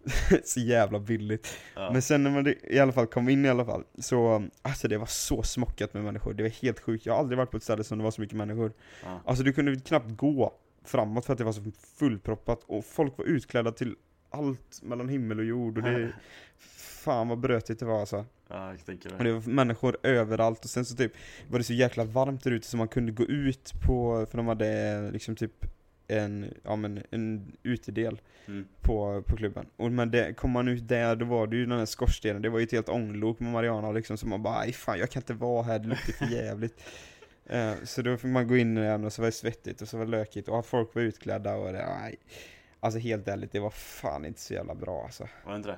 [0.43, 1.57] så jävla billigt.
[1.75, 1.89] Ja.
[1.93, 4.97] Men sen när man i alla fall kom in i alla fall, så, alltså det
[4.97, 6.33] var så smockat med människor.
[6.33, 7.05] Det var helt sjukt.
[7.05, 8.73] Jag har aldrig varit på ett ställe som det var så mycket människor.
[9.03, 9.21] Ja.
[9.25, 10.53] Alltså du kunde knappt gå
[10.85, 12.63] framåt för att det var så fullproppat.
[12.67, 13.95] Och folk var utklädda till
[14.29, 15.77] allt mellan himmel och jord.
[15.77, 16.11] Och det,
[17.07, 18.25] fan vad brötigt det var alltså.
[18.47, 19.23] ja, jag tänker Och det.
[19.23, 21.11] det var människor överallt och sen så typ
[21.49, 24.47] var det så jäkla varmt där ute så man kunde gå ut på, för de
[24.47, 25.65] hade liksom typ
[26.07, 28.67] en, ja men en utedel Mm.
[28.81, 29.65] på, på klubben.
[29.77, 32.49] Och men det, kom man ut där, då var det ju den här skorstenen, det
[32.49, 35.21] var ju ett helt ånglok med Mariana liksom, så man bara aj fan jag kan
[35.21, 36.79] inte vara här, det luktar för jävligt.
[37.49, 39.97] Eh, så då fick man gå in igen och så var det svettigt och så
[39.97, 42.15] var det lökigt och folk var utklädda och det, aj.
[42.79, 45.27] Alltså helt ärligt, det var fan inte så jävla bra alltså.
[45.45, 45.77] Var det inte det?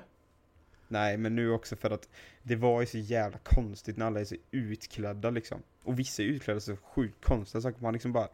[0.88, 2.08] Nej, men nu också för att
[2.42, 5.62] det var ju så jävla konstigt när alla är så utklädda liksom.
[5.82, 7.82] Och vissa är utklädda så sjukt konstiga saker.
[7.82, 8.28] Man liksom bara,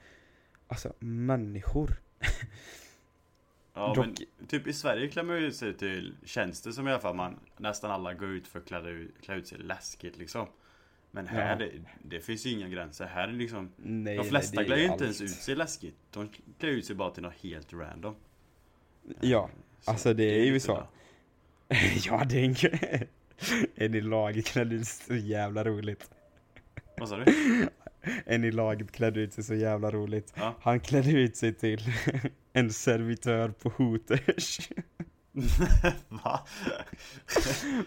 [0.68, 2.00] alltså människor.
[3.74, 6.90] Ja, Dock- men typ i Sverige klär man ju ut sig till tjänster som i
[6.90, 10.16] alla fall man nästan alla går ut för att klä, ut- klä ut sig läskigt
[10.18, 10.46] liksom.
[11.10, 11.56] Men här, Ja.
[11.56, 13.06] det, det finns ju inga gränser.
[13.06, 15.30] Här är liksom Nej, De nej, flesta det är klär ju inte ens allt.
[15.30, 15.96] ut sig läskigt.
[16.12, 18.14] De klär ut sig bara till något helt random.
[19.20, 19.50] Ja,
[19.80, 20.86] Så alltså det är ju så.
[22.06, 23.06] ja, det är en.
[23.74, 26.10] En i laget klädde ut sig så jävla roligt.
[26.98, 27.24] Vad sa du?
[28.26, 30.32] En i laget klädde ut sig så jävla roligt.
[30.36, 30.54] Ja.
[30.60, 31.80] Han klädde ut sig till
[32.52, 34.58] en servitör på Hooters.
[36.08, 36.46] Va?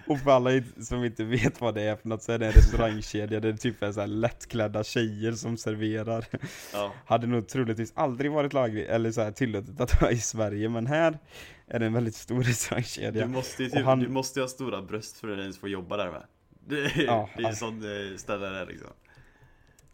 [0.08, 2.52] Och för alla som inte vet vad det är för något så är det en
[2.52, 6.26] restaurangkedja där det typ är så här lättklädda tjejer som serverar.
[6.74, 6.94] Ja.
[7.06, 10.88] Hade nog troligtvis aldrig varit lagligt eller så här tillåtet att ha i Sverige men
[10.88, 11.20] här
[11.68, 13.26] är det en väldigt stor restaurangkedja.
[13.26, 15.98] Du måste ju typ, han- du måste ha stora bröst för att ens få jobba
[15.98, 16.24] där med.
[16.68, 17.56] Det är, Ja, det är ja.
[17.56, 18.90] sånt eh, ställe där liksom.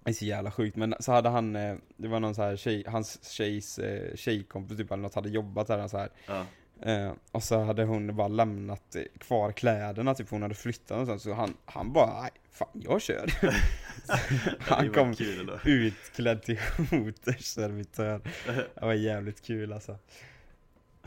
[0.06, 2.56] Det är så jävla sjukt, men så hade han, eh, det var någon så här
[2.56, 6.10] tjej, hans tjejs eh, tjejkompis typ eller något hade jobbat där så här.
[6.28, 6.46] Ja.
[6.92, 11.22] Eh, och så hade hon bara lämnat eh, kvar kläderna, typ hon hade flyttat sånt,
[11.22, 13.34] så han, han bara, nej, fan jag kör.
[14.60, 15.16] han kom
[15.66, 16.60] utklädd till
[16.92, 18.22] Hooters servitör.
[18.76, 19.92] Det var jävligt kul alltså.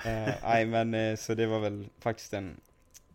[0.04, 2.60] Eh, Nej men eh, så det var väl faktiskt en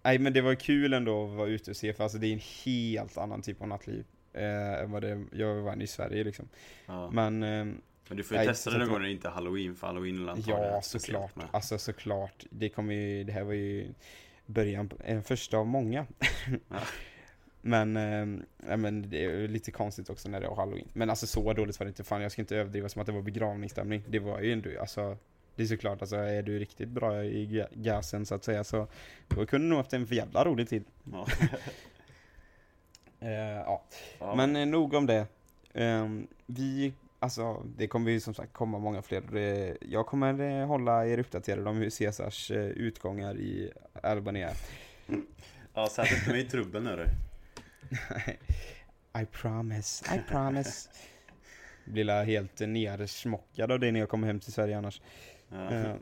[0.04, 2.34] Nej men det var kul ändå att vara ute och se för alltså det är
[2.34, 6.24] en helt annan typ av nattliv eh, än vad det jag var van i Sverige
[6.24, 6.50] liksom.
[6.86, 7.12] Ja.
[7.12, 7.70] Men, Men
[8.10, 9.88] eh, du får ju nej, testa det någon gång när det inte är halloween, för
[9.88, 11.46] halloween antagligen ja såklart, med.
[11.52, 12.46] alltså såklart.
[12.50, 13.94] Det kommer ju, det här var ju
[14.46, 16.06] början, på, en första av många.
[16.70, 16.80] Ja.
[17.66, 20.88] Men, eh, men det är lite konstigt också när det är halloween.
[20.94, 23.12] Men alltså så dåligt var det inte, fan jag ska inte överdriva som att det
[23.14, 24.04] var begravningsstämning.
[24.08, 25.18] Det var ju ändå, alltså
[25.56, 28.88] det är såklart, alltså är du riktigt bra i ga- gasen så att säga så
[29.28, 30.84] då kunde du nog haft en för jävla rolig tid.
[31.12, 31.28] Ja.
[33.24, 33.84] Eh, ja.
[34.20, 34.36] Ja.
[34.36, 35.28] Men eh, nog om det.
[35.74, 39.78] Ehm, vi, alltså det kommer ju som sagt komma många fler.
[39.82, 43.72] Jag kommer eh, hålla er uppdaterade om hur Caesars utgångar i
[44.04, 44.56] Albania är.
[45.74, 47.06] ja, sätt inte mig i trubbel nu du.
[49.22, 50.90] I promise, I promise.
[51.86, 55.02] Blir helt nersmockad av det när jag kommer hem till Sverige annars.
[55.50, 55.74] Ja.
[55.74, 55.96] Eh,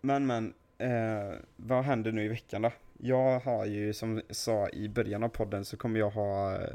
[0.00, 2.72] men men, eh, vad händer nu i veckan då?
[3.06, 6.68] Jag har ju som jag sa i början av podden så kommer jag ha eh,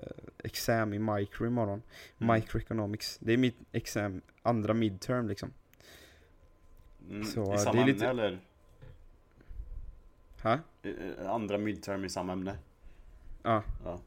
[0.44, 1.82] exam i micro imorgon.
[2.20, 2.36] Mm.
[2.36, 3.18] Microeconomics.
[3.22, 5.54] Det är mitt exam, andra midterm liksom.
[7.10, 8.40] Mm, så I det samma är lite- ämne eller?
[10.44, 10.60] Ha?
[11.26, 12.58] Andra midterm i samma ämne?
[13.44, 14.00] Ja, Ja,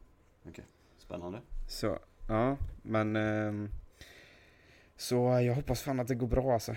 [0.48, 0.64] okej.
[0.98, 1.40] Spännande.
[1.68, 1.98] så,
[2.28, 3.68] ja, men ehm,
[5.02, 6.74] så jag hoppas fan att det går bra alltså.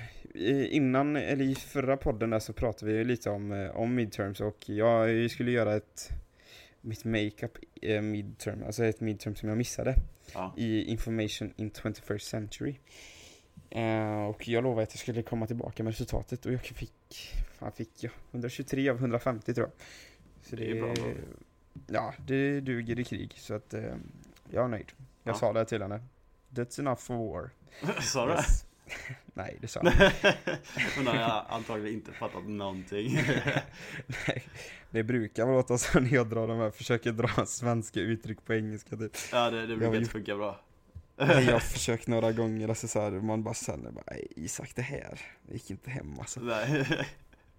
[0.69, 4.41] Innan, eller i förra podden där så pratade vi ju lite om, eh, om midterms
[4.41, 6.09] och jag skulle göra ett
[6.81, 9.95] mitt makeup eh, midterm, alltså ett midterm som jag missade.
[10.33, 10.53] Ja.
[10.57, 12.75] i Information in 21st Century.
[13.69, 17.71] Eh, och jag lovade att jag skulle komma tillbaka med resultatet och jag fick, fan
[17.71, 19.85] fick jag, 123 av 150 tror jag.
[20.49, 21.07] Så Det är bra ändå.
[21.87, 23.83] Ja, det duger i krig så att eh,
[24.49, 24.91] jag är nöjd.
[25.23, 25.37] Jag Ja.
[25.39, 25.99] sa det till henne.
[26.55, 27.49] That's enough for war.
[28.01, 28.31] Sa du?
[28.33, 28.65] Yes.
[29.33, 30.11] Nej, det sa jag.
[30.97, 33.15] Hon har antagligen inte fattat någonting.
[34.27, 34.43] Nej,
[34.91, 38.53] Det brukar vara låta så när jag drar de här, försöker dra svenska uttryck på
[38.53, 39.17] engelska typ.
[39.31, 40.59] ja, det, det brukar inte funka bra.
[41.17, 45.21] Jag har försökt några gånger, alltså så här, man bara känner bara, Isak det här,
[45.47, 46.39] det gick inte hem alltså.
[46.39, 46.85] Nej.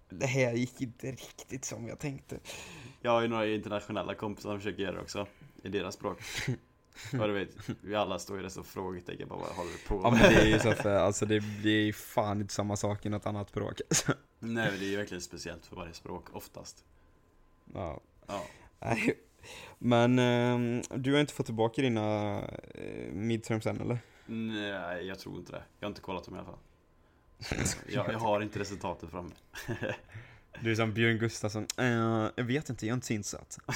[0.09, 2.37] Det här gick inte riktigt som jag tänkte.
[3.01, 5.27] Jag har ju några internationella kompisar som försöker göra det också.
[5.63, 6.19] I deras språk.
[7.21, 7.49] Och du vet,
[7.81, 10.21] vi alla står ju där som frågetecken bara vad håller du på Ja med?
[10.21, 13.09] men det är ju så för, alltså det blir ju fan inte samma sak i
[13.09, 13.81] något annat språk.
[14.39, 16.85] Nej men det är ju verkligen speciellt för varje språk, oftast.
[17.73, 18.01] Ja.
[18.27, 18.43] Ja.
[18.79, 19.13] Nej.
[19.79, 23.99] Men ehm, du har inte fått tillbaka dina uh, midterms än eller?
[24.25, 25.63] Nej, jag tror inte det.
[25.79, 26.59] Jag har inte kollat dem i alla fall.
[27.89, 29.31] Jag, jag har inte resultatet framme.
[30.61, 31.85] Du är som Björn Gustafsson, "Eh,
[32.35, 33.57] jag vet inte, jag är inte så insatt.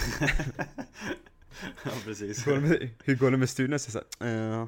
[1.85, 2.47] ja, precis.
[2.47, 3.79] Hur går det med, hur går det med studierna?
[3.79, 4.67] Så jag sa, "Eh,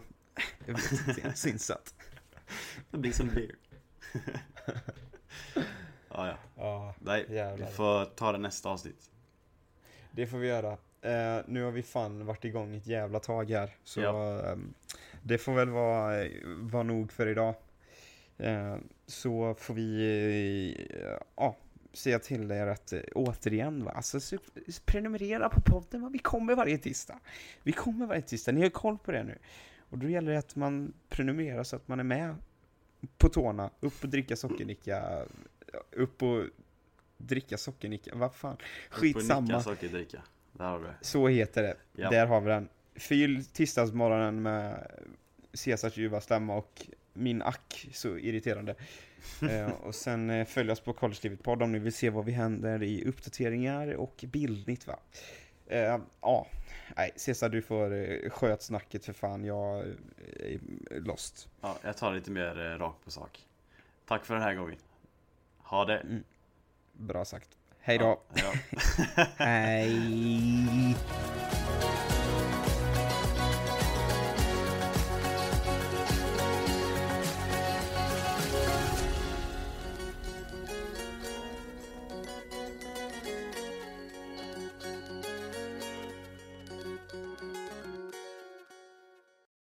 [0.65, 1.93] jag vet inte, jag är så insatt.
[2.91, 3.55] Det blir som beer.
[6.10, 6.38] ja, ja.
[6.57, 7.68] Ja, Nej, Jävlar.
[7.68, 9.10] vi får ta det nästa avsnitt.
[10.11, 10.72] det får vi göra.
[11.01, 13.76] Eh, nu har vi fan varit igång ett jävla tag här.
[13.84, 14.41] Så Ja.
[14.51, 14.73] ehm,
[15.22, 17.55] det får väl vara, vara nog för idag.
[18.38, 18.76] Eh,
[19.07, 21.57] så får vi eh, ja,
[21.93, 23.91] säga till er att eh, återigen, va?
[23.91, 24.37] Alltså, så,
[24.85, 26.01] prenumerera på podden.
[26.01, 26.09] Va?
[26.09, 27.19] Vi kommer varje tisdag.
[27.63, 28.51] Vi kommer varje tisdag.
[28.51, 29.37] Ni har koll på det nu.
[29.89, 32.35] Och då gäller det att man prenumererar så att man är med
[33.17, 33.69] på tårna.
[33.79, 35.25] Upp och dricka sockernicka.
[35.91, 36.43] Upp och
[37.17, 38.11] dricka sockernicka.
[38.15, 38.57] Vad fan.
[38.89, 39.41] Skitsamma.
[39.41, 40.21] Nicka sockerdricka.
[40.51, 40.95] Där har du det.
[41.01, 41.75] Så heter det.
[41.95, 42.09] Ja.
[42.09, 42.69] Där har vi den.
[42.95, 44.91] Fyll tisdagsmorgonen med
[45.65, 48.75] Caesars ljuva stämma och min ack så irriterande.
[49.49, 52.31] Eh, och sen eh, följ oss på Collegelivet podd om ni vill se vad vi
[52.31, 54.99] händer i uppdateringar och bildnytt va.
[55.67, 56.47] Eh, ja,
[56.95, 59.79] nej Cesar du får sköt snacket för fan, jag
[60.39, 60.59] är
[60.99, 61.47] lost.
[61.61, 63.39] Ja, jag tar lite mer rakt på sak.
[64.05, 64.77] Tack för den här gången.
[65.57, 66.21] Ha det.
[66.93, 67.49] Bra sagt.
[67.79, 68.21] Hej då.
[68.33, 68.53] Ja, hej
[69.15, 69.23] då.
[69.43, 70.95] Hej.